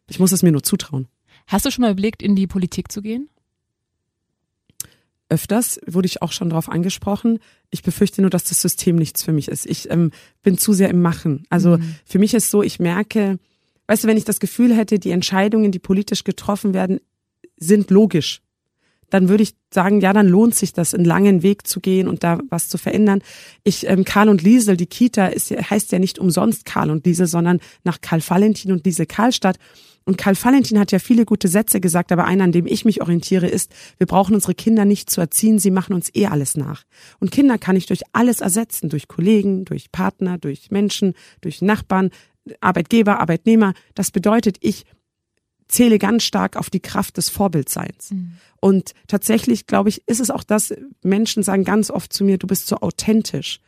Ich 0.08 0.20
muss 0.20 0.32
es 0.32 0.42
mir 0.42 0.54
nur 0.54 0.64
zutrauen. 0.64 1.10
Hast 1.48 1.66
du 1.66 1.72
schon 1.72 1.84
mal 1.84 1.92
überlegt, 1.92 2.22
in 2.22 2.36
die 2.36 2.48
Politik 2.48 2.92
zu 2.92 3.02
gehen? 3.02 3.30
Öfters 5.30 5.80
wurde 5.88 6.06
ich 6.06 6.22
auch 6.22 6.32
schon 6.32 6.50
darauf 6.50 6.70
angesprochen. 6.70 7.40
Ich 7.72 7.82
befürchte 7.82 8.22
nur, 8.22 8.30
dass 8.30 8.44
das 8.44 8.62
System 8.62 8.96
nichts 8.96 9.24
für 9.24 9.34
mich 9.34 9.48
ist. 9.48 9.66
Ich 9.66 9.90
ähm, 9.90 10.12
bin 10.44 10.58
zu 10.58 10.74
sehr 10.74 10.90
im 10.90 11.02
Machen. 11.02 11.46
Also 11.50 11.78
mhm. 11.78 11.96
für 12.06 12.20
mich 12.20 12.34
ist 12.34 12.52
so, 12.52 12.62
ich 12.62 12.80
merke, 12.80 13.40
weißt 13.88 14.04
du, 14.04 14.08
wenn 14.08 14.18
ich 14.18 14.26
das 14.26 14.40
Gefühl 14.40 14.76
hätte, 14.76 15.00
die 15.00 15.12
Entscheidungen, 15.12 15.72
die 15.72 15.80
politisch 15.80 16.24
getroffen 16.24 16.74
werden, 16.74 17.00
sind 17.58 17.90
logisch, 17.90 18.42
dann 19.10 19.30
würde 19.30 19.44
ich 19.44 19.56
sagen, 19.74 20.02
ja, 20.02 20.14
dann 20.14 20.28
lohnt 20.28 20.56
sich 20.56 20.74
das, 20.74 20.94
einen 20.94 21.06
langen 21.06 21.44
Weg 21.44 21.68
zu 21.68 21.80
gehen 21.80 22.08
und 22.08 22.24
da 22.24 22.40
was 22.50 22.70
zu 22.70 22.78
verändern. 22.78 23.22
Ich, 23.64 23.88
ähm, 23.88 24.04
Karl 24.04 24.30
und 24.30 24.42
Liesel, 24.42 24.78
die 24.78 24.88
Kita 24.88 25.28
ist, 25.28 25.52
heißt 25.52 25.92
ja 25.92 26.00
nicht 26.00 26.20
umsonst 26.20 26.66
Karl 26.66 26.92
und 26.92 27.06
Liesel, 27.06 27.28
sondern 27.28 27.60
nach 27.84 28.02
Karl 28.02 28.22
Valentin 28.28 28.72
und 28.72 28.86
Liesel 28.86 29.06
Karlstadt. 29.06 29.58
Und 30.06 30.18
Karl 30.18 30.36
Valentin 30.42 30.78
hat 30.78 30.92
ja 30.92 31.00
viele 31.00 31.26
gute 31.26 31.48
Sätze 31.48 31.82
gesagt, 31.82 32.12
aber 32.12 32.26
einer, 32.26 32.44
an 32.44 32.52
dem 32.52 32.68
ich 32.68 32.86
mich 32.86 33.02
orientiere, 33.02 33.48
ist, 33.48 33.74
wir 33.98 34.06
brauchen 34.06 34.36
unsere 34.36 34.54
Kinder 34.54 34.86
nicht 34.86 35.10
zu 35.10 35.20
erziehen, 35.20 35.58
sie 35.58 35.72
machen 35.72 35.96
uns 35.96 36.14
eh 36.14 36.28
alles 36.28 36.56
nach. 36.56 36.84
Und 37.20 37.32
Kinder 37.32 37.58
kann 37.58 37.76
ich 37.76 37.88
durch 37.88 38.04
alles 38.14 38.40
ersetzen, 38.40 38.90
durch 38.90 39.08
Kollegen, 39.08 39.66
durch 39.66 39.92
Partner, 39.92 40.38
durch 40.38 40.70
Menschen, 40.70 41.14
durch 41.42 41.62
Nachbarn, 41.64 42.12
Arbeitgeber, 42.62 43.20
Arbeitnehmer. 43.20 43.74
Das 43.96 44.12
bedeutet, 44.12 44.58
ich 44.60 44.86
zähle 45.68 45.98
ganz 45.98 46.24
stark 46.24 46.58
auf 46.58 46.70
die 46.70 46.80
Kraft 46.80 47.18
des 47.18 47.30
Vorbildseins. 47.30 48.12
Mhm. 48.12 48.34
Und 48.62 48.92
tatsächlich, 49.08 49.66
glaube 49.66 49.90
ich, 49.90 50.08
ist 50.08 50.20
es 50.20 50.30
auch 50.30 50.44
das, 50.44 50.74
Menschen 51.02 51.42
sagen 51.42 51.64
ganz 51.64 51.90
oft 51.90 52.14
zu 52.14 52.24
mir, 52.24 52.38
du 52.38 52.46
bist 52.46 52.68
so 52.68 52.78
authentisch. 52.78 53.60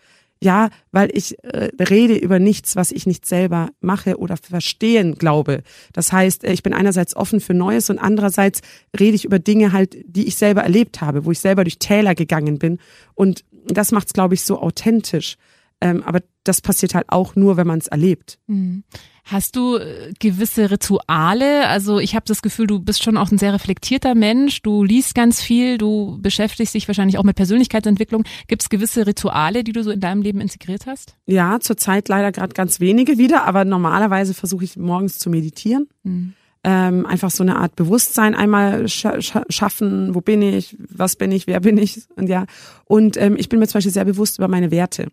Ja, 0.41 0.69
weil 0.91 1.10
ich 1.13 1.43
äh, 1.43 1.69
rede 1.84 2.15
über 2.15 2.38
nichts, 2.38 2.76
was 2.76 2.91
ich 2.91 3.08
nicht 3.08 3.26
selber 3.26 3.69
mache 3.82 4.17
oder 4.17 4.38
verstehen 4.38 5.15
glaube. 5.15 5.63
Das 5.93 6.12
heißt, 6.12 6.43
äh, 6.43 6.54
ich 6.54 6.62
bin 6.62 6.73
einerseits 6.73 7.15
offen 7.15 7.39
für 7.39 7.56
Neues 7.56 7.89
und 7.89 7.97
andererseits 7.97 8.62
rede 9.00 9.15
ich 9.15 9.26
über 9.26 9.39
Dinge 9.39 9.71
halt, 9.71 9.97
die 10.06 10.28
ich 10.28 10.36
selber 10.36 10.62
erlebt 10.62 11.02
habe, 11.02 11.26
wo 11.26 11.32
ich 11.32 11.39
selber 11.39 11.63
durch 11.63 11.80
Täler 11.80 12.13
gegangen 12.13 12.60
bin. 12.60 12.78
Und 13.15 13.43
das 13.65 13.91
macht 13.91 14.08
es, 14.08 14.13
glaube 14.13 14.36
ich, 14.36 14.43
so 14.43 14.62
authentisch. 14.62 15.38
Ähm, 15.80 16.04
aber 16.04 16.22
das 16.44 16.62
passiert 16.62 16.96
halt 16.96 17.06
auch 17.10 17.36
nur, 17.36 17.58
wenn 17.58 17.68
man 17.68 17.80
es 17.80 17.88
erlebt. 17.88 18.40
Mhm. 18.48 18.84
Hast 19.26 19.56
du 19.56 19.76
äh, 19.76 20.13
gewisse 20.20 20.72
Rituale? 20.72 21.68
Also 21.68 22.00
ich 22.00 22.16
habe 22.16 22.26
das 22.26 22.42
Gefühl, 22.42 22.66
du 22.66 22.80
bist 22.80 23.04
schon 23.04 23.18
auch 23.18 23.30
ein 23.30 23.38
sehr 23.38 23.54
reflektierter 23.54 24.16
Mensch. 24.16 24.62
Du 24.62 24.84
liest 24.84 25.13
ganz 25.13 25.42
viel, 25.42 25.78
du 25.78 26.18
beschäftigst 26.22 26.74
dich 26.74 26.88
wahrscheinlich 26.88 27.18
auch 27.18 27.24
mit 27.24 27.36
Persönlichkeitsentwicklung. 27.36 28.24
Gibt 28.48 28.63
es 28.63 28.70
gewisse 28.70 29.06
Rituale, 29.06 29.63
die 29.63 29.74
du 29.74 29.84
so 29.84 29.92
in 29.92 30.00
deinem 30.00 30.22
Leben 30.22 30.40
integriert 30.40 30.86
hast? 30.88 31.16
Ja, 31.26 31.60
zurzeit 31.60 32.08
leider 32.08 32.32
gerade 32.32 32.54
ganz 32.54 32.80
wenige 32.80 33.18
wieder, 33.18 33.44
aber 33.46 33.66
normalerweise 33.66 34.34
versuche 34.34 34.63
ich 34.63 34.78
morgens 34.78 35.20
zu 35.20 35.30
meditieren. 35.30 35.90
Mhm. 36.04 36.34
Ähm, 36.63 37.06
einfach 37.06 37.30
so 37.30 37.44
eine 37.44 37.58
Art 37.58 37.76
Bewusstsein 37.76 38.34
einmal 38.34 38.88
scha 38.88 39.20
schaffen, 39.22 40.16
wo 40.16 40.22
bin 40.22 40.42
ich, 40.42 40.76
was 40.90 41.16
bin 41.16 41.32
ich, 41.32 41.48
wer 41.48 41.60
bin 41.60 41.78
ich 41.78 42.02
und 42.16 42.28
ja. 42.28 42.46
Und 42.86 43.16
ähm, 43.18 43.36
ich 43.38 43.48
bin 43.48 43.60
mir 43.60 43.68
zum 43.68 43.78
Beispiel 43.78 43.94
sehr 43.94 44.06
bewusst 44.06 44.38
über 44.38 44.48
meine 44.48 44.72
Werte. 44.72 45.10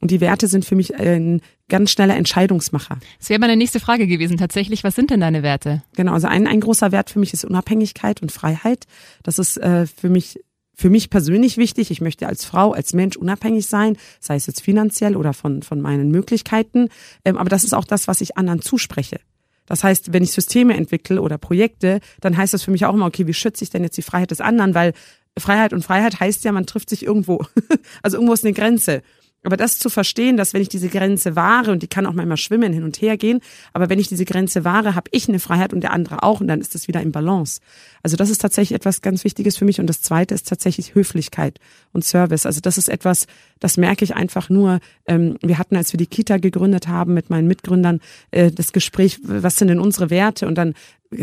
Und 0.00 0.10
die 0.10 0.20
Werte 0.20 0.46
sind 0.46 0.64
für 0.64 0.76
mich 0.76 0.94
ein 0.96 1.40
ganz 1.68 1.90
schneller 1.90 2.16
Entscheidungsmacher. 2.16 2.98
Das 3.18 3.30
wäre 3.30 3.40
meine 3.40 3.56
nächste 3.56 3.80
Frage 3.80 4.06
gewesen. 4.06 4.36
Tatsächlich, 4.36 4.84
was 4.84 4.94
sind 4.94 5.10
denn 5.10 5.20
deine 5.20 5.42
Werte? 5.42 5.82
Genau, 5.96 6.12
also 6.12 6.28
ein, 6.28 6.46
ein 6.46 6.60
großer 6.60 6.92
Wert 6.92 7.10
für 7.10 7.18
mich 7.18 7.32
ist 7.32 7.44
Unabhängigkeit 7.44 8.22
und 8.22 8.30
Freiheit. 8.30 8.84
Das 9.22 9.38
ist 9.38 9.56
äh, 9.56 9.86
für 9.86 10.08
mich 10.08 10.40
für 10.78 10.90
mich 10.90 11.10
persönlich 11.10 11.56
wichtig. 11.56 11.90
Ich 11.90 12.00
möchte 12.00 12.28
als 12.28 12.44
Frau, 12.44 12.70
als 12.70 12.92
Mensch 12.92 13.16
unabhängig 13.16 13.66
sein, 13.66 13.96
sei 14.20 14.36
es 14.36 14.46
jetzt 14.46 14.62
finanziell 14.62 15.16
oder 15.16 15.32
von, 15.32 15.62
von 15.64 15.80
meinen 15.80 16.12
Möglichkeiten. 16.12 16.88
Ähm, 17.24 17.36
aber 17.36 17.50
das 17.50 17.64
ist 17.64 17.74
auch 17.74 17.84
das, 17.84 18.06
was 18.06 18.20
ich 18.20 18.36
anderen 18.36 18.62
zuspreche. 18.62 19.18
Das 19.66 19.82
heißt, 19.82 20.12
wenn 20.12 20.22
ich 20.22 20.30
Systeme 20.30 20.76
entwickle 20.76 21.20
oder 21.20 21.36
Projekte, 21.36 21.98
dann 22.20 22.36
heißt 22.36 22.54
das 22.54 22.62
für 22.62 22.70
mich 22.70 22.86
auch 22.86 22.94
immer, 22.94 23.06
okay, 23.06 23.26
wie 23.26 23.34
schütze 23.34 23.64
ich 23.64 23.70
denn 23.70 23.82
jetzt 23.82 23.96
die 23.96 24.02
Freiheit 24.02 24.30
des 24.30 24.40
anderen? 24.40 24.72
Weil 24.74 24.92
Freiheit 25.36 25.72
und 25.72 25.84
Freiheit 25.84 26.20
heißt 26.20 26.44
ja, 26.44 26.52
man 26.52 26.66
trifft 26.66 26.90
sich 26.90 27.04
irgendwo. 27.04 27.44
also 28.02 28.16
irgendwo 28.16 28.32
ist 28.32 28.44
eine 28.44 28.54
Grenze. 28.54 29.02
Aber 29.44 29.56
das 29.56 29.78
zu 29.78 29.88
verstehen, 29.88 30.36
dass 30.36 30.52
wenn 30.52 30.62
ich 30.62 30.68
diese 30.68 30.88
Grenze 30.88 31.36
wahre, 31.36 31.70
und 31.70 31.82
die 31.82 31.86
kann 31.86 32.06
auch 32.06 32.12
manchmal 32.12 32.36
schwimmen, 32.36 32.72
hin 32.72 32.82
und 32.82 33.00
her 33.00 33.16
gehen, 33.16 33.40
aber 33.72 33.88
wenn 33.88 34.00
ich 34.00 34.08
diese 34.08 34.24
Grenze 34.24 34.64
wahre, 34.64 34.96
habe 34.96 35.08
ich 35.12 35.28
eine 35.28 35.38
Freiheit 35.38 35.72
und 35.72 35.80
der 35.80 35.92
andere 35.92 36.24
auch 36.24 36.40
und 36.40 36.48
dann 36.48 36.60
ist 36.60 36.74
das 36.74 36.88
wieder 36.88 37.00
im 37.00 37.12
Balance. 37.12 37.60
Also 38.02 38.16
das 38.16 38.30
ist 38.30 38.38
tatsächlich 38.38 38.74
etwas 38.74 39.00
ganz 39.00 39.22
Wichtiges 39.22 39.56
für 39.56 39.64
mich 39.64 39.78
und 39.78 39.86
das 39.86 40.02
Zweite 40.02 40.34
ist 40.34 40.48
tatsächlich 40.48 40.96
Höflichkeit 40.96 41.60
und 41.92 42.04
Service. 42.04 42.46
Also 42.46 42.60
das 42.60 42.78
ist 42.78 42.88
etwas, 42.88 43.26
das 43.60 43.76
merke 43.76 44.04
ich 44.04 44.16
einfach 44.16 44.50
nur. 44.50 44.80
Ähm, 45.06 45.38
wir 45.40 45.58
hatten, 45.58 45.76
als 45.76 45.92
wir 45.92 45.98
die 45.98 46.06
Kita 46.06 46.38
gegründet 46.38 46.88
haben 46.88 47.14
mit 47.14 47.30
meinen 47.30 47.46
Mitgründern, 47.46 48.00
äh, 48.32 48.50
das 48.50 48.72
Gespräch, 48.72 49.20
was 49.22 49.56
sind 49.56 49.68
denn 49.68 49.78
unsere 49.78 50.10
Werte? 50.10 50.48
Und 50.48 50.56
dann 50.56 50.74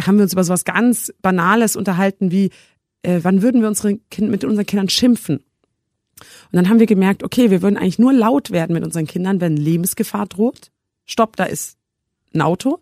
haben 0.01 0.17
wir 0.17 0.23
uns 0.23 0.33
über 0.33 0.43
sowas 0.45 0.63
ganz 0.63 1.13
Banales 1.21 1.75
unterhalten 1.75 2.31
wie, 2.31 2.51
äh, 3.03 3.19
wann 3.23 3.41
würden 3.41 3.61
wir 3.61 3.67
unsere 3.67 3.97
kind, 4.09 4.31
mit 4.31 4.45
unseren 4.45 4.65
Kindern 4.65 4.89
schimpfen? 4.89 5.41
Und 6.19 6.53
dann 6.53 6.69
haben 6.69 6.79
wir 6.79 6.85
gemerkt, 6.85 7.23
okay, 7.23 7.51
wir 7.51 7.61
würden 7.61 7.77
eigentlich 7.77 7.99
nur 7.99 8.13
laut 8.13 8.51
werden 8.51 8.73
mit 8.73 8.83
unseren 8.83 9.07
Kindern, 9.07 9.41
wenn 9.41 9.57
Lebensgefahr 9.57 10.25
droht. 10.25 10.71
Stopp, 11.05 11.35
da 11.35 11.43
ist 11.45 11.77
ein 12.33 12.41
Auto. 12.41 12.79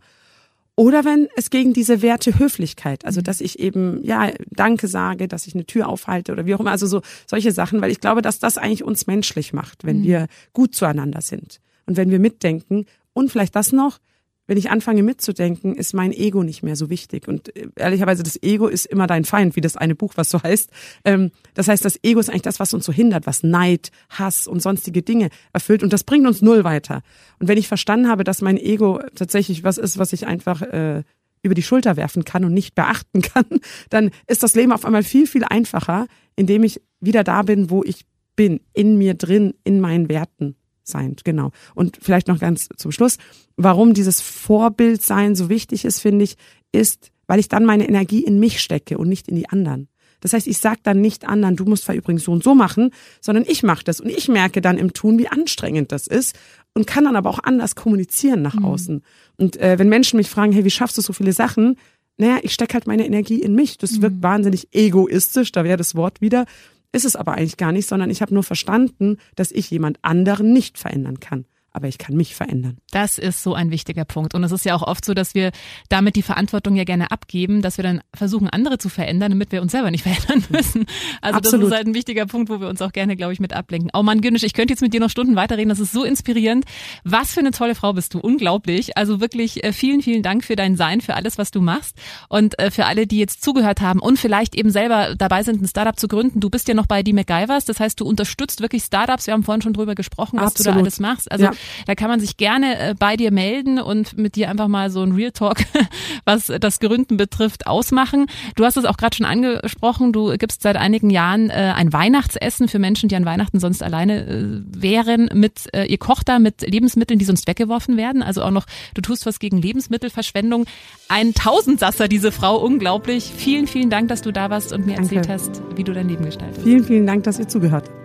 Oder 0.75 1.05
wenn 1.05 1.27
es 1.35 1.51
gegen 1.51 1.73
diese 1.73 2.01
Werte 2.01 2.39
Höflichkeit, 2.39 3.05
also 3.05 3.19
mhm. 3.19 3.25
dass 3.25 3.41
ich 3.41 3.59
eben, 3.59 4.03
ja, 4.03 4.31
Danke 4.49 4.87
sage, 4.87 5.27
dass 5.27 5.45
ich 5.45 5.53
eine 5.53 5.65
Tür 5.65 5.87
aufhalte 5.87 6.31
oder 6.31 6.45
wie 6.45 6.55
auch 6.55 6.59
immer, 6.59 6.71
also 6.71 6.87
so 6.87 7.01
solche 7.27 7.51
Sachen, 7.51 7.81
weil 7.81 7.91
ich 7.91 7.99
glaube, 7.99 8.23
dass 8.23 8.39
das 8.39 8.57
eigentlich 8.57 8.83
uns 8.83 9.05
menschlich 9.05 9.53
macht, 9.53 9.83
wenn 9.83 9.99
mhm. 9.99 10.03
wir 10.03 10.27
gut 10.51 10.73
zueinander 10.73 11.21
sind 11.21 11.59
und 11.85 11.95
wenn 11.95 12.09
wir 12.09 12.19
mitdenken 12.19 12.85
und 13.13 13.31
vielleicht 13.31 13.55
das 13.55 13.71
noch, 13.71 13.99
wenn 14.47 14.57
ich 14.57 14.69
anfange 14.69 15.03
mitzudenken, 15.03 15.75
ist 15.75 15.93
mein 15.93 16.11
Ego 16.11 16.43
nicht 16.43 16.63
mehr 16.63 16.75
so 16.75 16.89
wichtig. 16.89 17.27
Und 17.27 17.55
äh, 17.55 17.69
ehrlicherweise, 17.75 18.23
das 18.23 18.41
Ego 18.41 18.67
ist 18.67 18.85
immer 18.85 19.07
dein 19.07 19.25
Feind, 19.25 19.55
wie 19.55 19.61
das 19.61 19.77
eine 19.77 19.95
Buch, 19.95 20.13
was 20.15 20.29
so 20.29 20.41
heißt. 20.41 20.69
Ähm, 21.05 21.31
das 21.53 21.67
heißt, 21.67 21.83
das 21.85 21.99
Ego 22.03 22.19
ist 22.19 22.29
eigentlich 22.29 22.41
das, 22.41 22.59
was 22.59 22.73
uns 22.73 22.85
so 22.85 22.91
hindert, 22.91 23.25
was 23.25 23.43
Neid, 23.43 23.91
Hass 24.09 24.47
und 24.47 24.61
sonstige 24.61 25.01
Dinge 25.01 25.29
erfüllt. 25.53 25.83
Und 25.83 25.93
das 25.93 26.03
bringt 26.03 26.27
uns 26.27 26.41
null 26.41 26.63
weiter. 26.63 27.01
Und 27.39 27.47
wenn 27.47 27.57
ich 27.57 27.67
verstanden 27.67 28.09
habe, 28.09 28.23
dass 28.23 28.41
mein 28.41 28.57
Ego 28.57 28.99
tatsächlich 29.15 29.63
was 29.63 29.77
ist, 29.77 29.97
was 29.97 30.13
ich 30.13 30.27
einfach 30.27 30.61
äh, 30.61 31.03
über 31.41 31.55
die 31.55 31.63
Schulter 31.63 31.95
werfen 31.97 32.25
kann 32.25 32.43
und 32.43 32.53
nicht 32.53 32.75
beachten 32.75 33.21
kann, 33.21 33.45
dann 33.89 34.11
ist 34.27 34.43
das 34.43 34.55
Leben 34.55 34.71
auf 34.71 34.85
einmal 34.85 35.03
viel, 35.03 35.27
viel 35.27 35.43
einfacher, 35.43 36.07
indem 36.35 36.63
ich 36.63 36.81
wieder 36.99 37.23
da 37.23 37.43
bin, 37.43 37.69
wo 37.69 37.83
ich 37.83 38.05
bin, 38.35 38.61
in 38.73 38.97
mir 38.97 39.13
drin, 39.13 39.53
in 39.63 39.79
meinen 39.79 40.09
Werten 40.09 40.55
sein, 40.83 41.15
genau. 41.23 41.51
Und 41.75 41.97
vielleicht 42.01 42.27
noch 42.27 42.39
ganz 42.39 42.69
zum 42.75 42.91
Schluss, 42.91 43.17
warum 43.57 43.93
dieses 43.93 44.21
Vorbildsein 44.21 45.35
so 45.35 45.49
wichtig 45.49 45.85
ist, 45.85 45.99
finde 45.99 46.25
ich, 46.25 46.35
ist, 46.71 47.11
weil 47.27 47.39
ich 47.39 47.49
dann 47.49 47.65
meine 47.65 47.87
Energie 47.87 48.23
in 48.23 48.39
mich 48.39 48.61
stecke 48.61 48.97
und 48.97 49.09
nicht 49.09 49.27
in 49.27 49.35
die 49.35 49.49
anderen. 49.49 49.87
Das 50.23 50.31
heißt, 50.31 50.47
ich 50.47 50.57
sage 50.57 50.79
dann 50.83 51.01
nicht 51.01 51.27
anderen, 51.27 51.57
du 51.57 51.65
musst 51.65 51.83
zwar 51.83 51.95
übrigens 51.95 52.23
so 52.23 52.31
und 52.31 52.43
so 52.43 52.55
machen, 52.55 52.91
sondern 53.19 53.43
ich 53.45 53.61
mache 53.61 53.83
das 53.83 53.99
und 53.99 54.09
ich 54.09 54.29
merke 54.29 54.61
dann 54.61 54.77
im 54.77 54.93
Tun, 54.93 55.19
wie 55.19 55.27
anstrengend 55.27 55.91
das 55.91 56.07
ist 56.07 56.37
und 56.73 56.87
kann 56.87 57.03
dann 57.03 57.17
aber 57.17 57.29
auch 57.29 57.39
anders 57.43 57.75
kommunizieren 57.75 58.41
nach 58.41 58.55
mhm. 58.55 58.65
außen. 58.65 59.03
Und 59.37 59.57
äh, 59.57 59.77
wenn 59.77 59.89
Menschen 59.89 60.15
mich 60.15 60.29
fragen, 60.29 60.53
hey, 60.53 60.63
wie 60.63 60.71
schaffst 60.71 60.97
du 60.97 61.01
so 61.01 61.11
viele 61.11 61.33
Sachen? 61.33 61.77
Naja, 62.17 62.37
ich 62.41 62.53
stecke 62.53 62.75
halt 62.75 62.87
meine 62.87 63.05
Energie 63.05 63.41
in 63.41 63.53
mich. 63.53 63.77
Das 63.77 64.01
wirkt 64.01 64.17
mhm. 64.17 64.23
wahnsinnig 64.23 64.69
egoistisch, 64.71 65.51
da 65.51 65.65
wäre 65.65 65.77
das 65.77 65.93
Wort 65.93 66.21
wieder. 66.21 66.45
Ist 66.93 67.05
es 67.05 67.15
aber 67.15 67.33
eigentlich 67.33 67.57
gar 67.57 67.73
nicht, 67.73 67.89
sondern 67.89 68.09
ich 68.09 68.21
habe 68.21 68.33
nur 68.33 68.43
verstanden, 68.43 69.17
dass 69.35 69.51
ich 69.51 69.69
jemand 69.69 69.99
anderen 70.03 70.53
nicht 70.53 70.77
verändern 70.77 71.19
kann 71.19 71.45
aber 71.73 71.87
ich 71.87 71.97
kann 71.97 72.15
mich 72.15 72.35
verändern. 72.35 72.77
Das 72.91 73.17
ist 73.17 73.41
so 73.41 73.55
ein 73.55 73.71
wichtiger 73.71 74.05
Punkt. 74.05 74.35
Und 74.35 74.43
es 74.43 74.51
ist 74.51 74.63
ja 74.63 74.75
auch 74.75 74.83
oft 74.83 75.03
so, 75.03 75.15
dass 75.15 75.33
wir 75.33 75.51
damit 75.89 76.15
die 76.15 76.21
Verantwortung 76.21 76.75
ja 76.75 76.83
gerne 76.83 77.09
abgeben, 77.09 77.63
dass 77.63 77.77
wir 77.77 77.83
dann 77.83 78.01
versuchen, 78.13 78.47
andere 78.47 78.77
zu 78.77 78.89
verändern, 78.89 79.31
damit 79.31 79.51
wir 79.51 79.61
uns 79.61 79.71
selber 79.71 79.89
nicht 79.89 80.03
verändern 80.07 80.43
müssen. 80.49 80.85
Also 81.21 81.37
Absolut. 81.37 81.63
das 81.63 81.71
ist 81.71 81.75
halt 81.75 81.87
ein 81.87 81.95
wichtiger 81.95 82.27
Punkt, 82.27 82.51
wo 82.51 82.61
wir 82.61 82.69
uns 82.69 82.81
auch 82.83 82.91
gerne, 82.91 83.15
glaube 83.15 83.33
ich, 83.33 83.39
mit 83.39 83.53
ablenken. 83.53 83.89
Oh 83.93 84.03
Mann, 84.03 84.21
Günnisch, 84.21 84.43
ich 84.43 84.53
könnte 84.53 84.73
jetzt 84.73 84.81
mit 84.81 84.93
dir 84.93 84.99
noch 84.99 85.09
Stunden 85.09 85.35
weiterreden. 85.35 85.69
Das 85.69 85.79
ist 85.79 85.91
so 85.91 86.03
inspirierend. 86.03 86.65
Was 87.03 87.33
für 87.33 87.39
eine 87.39 87.51
tolle 87.51 87.73
Frau 87.73 87.93
bist 87.93 88.13
du. 88.13 88.19
Unglaublich. 88.19 88.95
Also 88.95 89.19
wirklich 89.19 89.63
äh, 89.63 89.73
vielen, 89.73 90.03
vielen 90.03 90.21
Dank 90.21 90.43
für 90.43 90.55
dein 90.55 90.75
Sein, 90.75 91.01
für 91.01 91.15
alles, 91.15 91.39
was 91.39 91.49
du 91.49 91.59
machst. 91.59 91.97
Und 92.29 92.59
äh, 92.59 92.69
für 92.69 92.85
alle, 92.85 93.07
die 93.07 93.17
jetzt 93.17 93.43
zugehört 93.43 93.81
haben 93.81 93.99
und 93.99 94.19
vielleicht 94.19 94.55
eben 94.55 94.69
selber 94.69 95.15
dabei 95.17 95.41
sind, 95.41 95.59
ein 95.61 95.67
Startup 95.67 95.99
zu 95.99 96.07
gründen. 96.07 96.39
Du 96.39 96.51
bist 96.51 96.67
ja 96.67 96.75
noch 96.75 96.85
bei 96.85 97.01
die 97.01 97.13
MacGyvers. 97.13 97.65
Das 97.65 97.79
heißt, 97.79 97.99
du 97.99 98.05
unterstützt 98.05 98.61
wirklich 98.61 98.83
Startups. 98.83 99.25
Wir 99.25 99.33
haben 99.33 99.43
vorhin 99.43 99.63
schon 99.63 99.73
drüber 99.73 99.95
gesprochen, 99.95 100.37
was 100.39 100.51
Absolut. 100.51 100.67
du 100.67 100.71
da 100.71 100.79
alles 100.81 100.99
machst. 100.99 101.31
Also 101.31 101.45
ja. 101.45 101.51
Da 101.85 101.95
kann 101.95 102.09
man 102.09 102.19
sich 102.19 102.37
gerne 102.37 102.79
äh, 102.79 102.95
bei 102.97 103.15
dir 103.15 103.31
melden 103.31 103.79
und 103.79 104.17
mit 104.17 104.35
dir 104.35 104.49
einfach 104.49 104.67
mal 104.67 104.89
so 104.89 105.01
ein 105.01 105.11
Real 105.13 105.31
Talk, 105.31 105.57
was 106.25 106.47
das 106.47 106.79
Gründen 106.79 107.17
betrifft, 107.17 107.67
ausmachen. 107.67 108.27
Du 108.55 108.65
hast 108.65 108.77
es 108.77 108.85
auch 108.85 108.97
gerade 108.97 109.15
schon 109.15 109.25
angesprochen, 109.25 110.13
du 110.13 110.37
gibst 110.37 110.61
seit 110.61 110.75
einigen 110.75 111.09
Jahren 111.09 111.49
äh, 111.49 111.73
ein 111.75 111.93
Weihnachtsessen 111.93 112.67
für 112.67 112.79
Menschen, 112.79 113.09
die 113.09 113.15
an 113.15 113.25
Weihnachten 113.25 113.59
sonst 113.59 113.83
alleine 113.83 114.25
äh, 114.25 114.61
wären. 114.65 115.29
Mit, 115.33 115.69
ihr 115.73 115.97
kocht 115.97 116.29
da 116.29 116.39
mit 116.39 116.61
Lebensmitteln, 116.61 117.19
die 117.19 117.25
sonst 117.25 117.47
weggeworfen 117.47 117.97
werden. 117.97 118.21
Also 118.21 118.43
auch 118.43 118.51
noch, 118.51 118.65
du 118.93 119.01
tust 119.01 119.25
was 119.25 119.39
gegen 119.39 119.57
Lebensmittelverschwendung. 119.57 120.65
Ein 121.09 121.33
Tausendsasser, 121.33 122.07
diese 122.07 122.31
Frau, 122.31 122.57
unglaublich. 122.57 123.31
Vielen, 123.35 123.67
vielen 123.67 123.89
Dank, 123.89 124.09
dass 124.09 124.21
du 124.21 124.31
da 124.31 124.49
warst 124.49 124.73
und 124.73 124.85
mir 124.85 124.95
Danke. 124.95 125.15
erzählt 125.15 125.29
hast, 125.29 125.61
wie 125.75 125.83
du 125.83 125.93
dein 125.93 126.09
Leben 126.09 126.25
gestaltest. 126.25 126.63
Vielen, 126.63 126.83
vielen 126.83 127.07
Dank, 127.07 127.23
dass 127.23 127.39
ihr 127.39 127.47
zugehört 127.47 127.89
habt. 127.89 128.02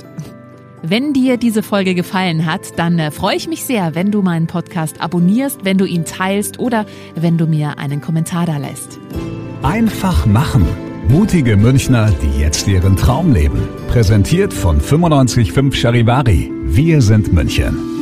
Wenn 0.83 1.13
dir 1.13 1.37
diese 1.37 1.63
Folge 1.63 1.95
gefallen 1.95 2.47
hat, 2.47 2.79
dann 2.79 2.99
äh, 2.99 3.11
freue 3.11 3.37
ich 3.37 3.49
mich 3.49 3.65
sehr, 3.65 3.95
wenn 3.95 4.13
du 4.13 4.23
meinen 4.23 4.47
Podcast 4.47 5.01
abonnierst, 5.01 5.65
wenn 5.65 5.77
du 5.77 5.85
ihn 5.85 6.05
teilst 6.05 6.59
oder 6.59 6.87
wenn 7.17 7.37
du 7.37 7.47
mir 7.47 7.79
einen 7.79 8.01
Kommentar 8.01 8.47
da 8.47 8.59
lässt. 8.59 8.99
Einfach 9.63 10.25
machen. 10.27 10.67
Mutige 11.09 11.57
Münchner, 11.57 12.13
die 12.23 12.41
jetzt 12.41 12.69
ihren 12.69 12.97
Traum 12.97 13.33
leben. 13.33 13.67
Präsentiert 13.89 14.53
von 14.53 14.77
955 14.77 15.81
Charivari. 15.81 16.53
Wir 16.65 17.03
sind 17.03 17.33
München. 17.33 17.98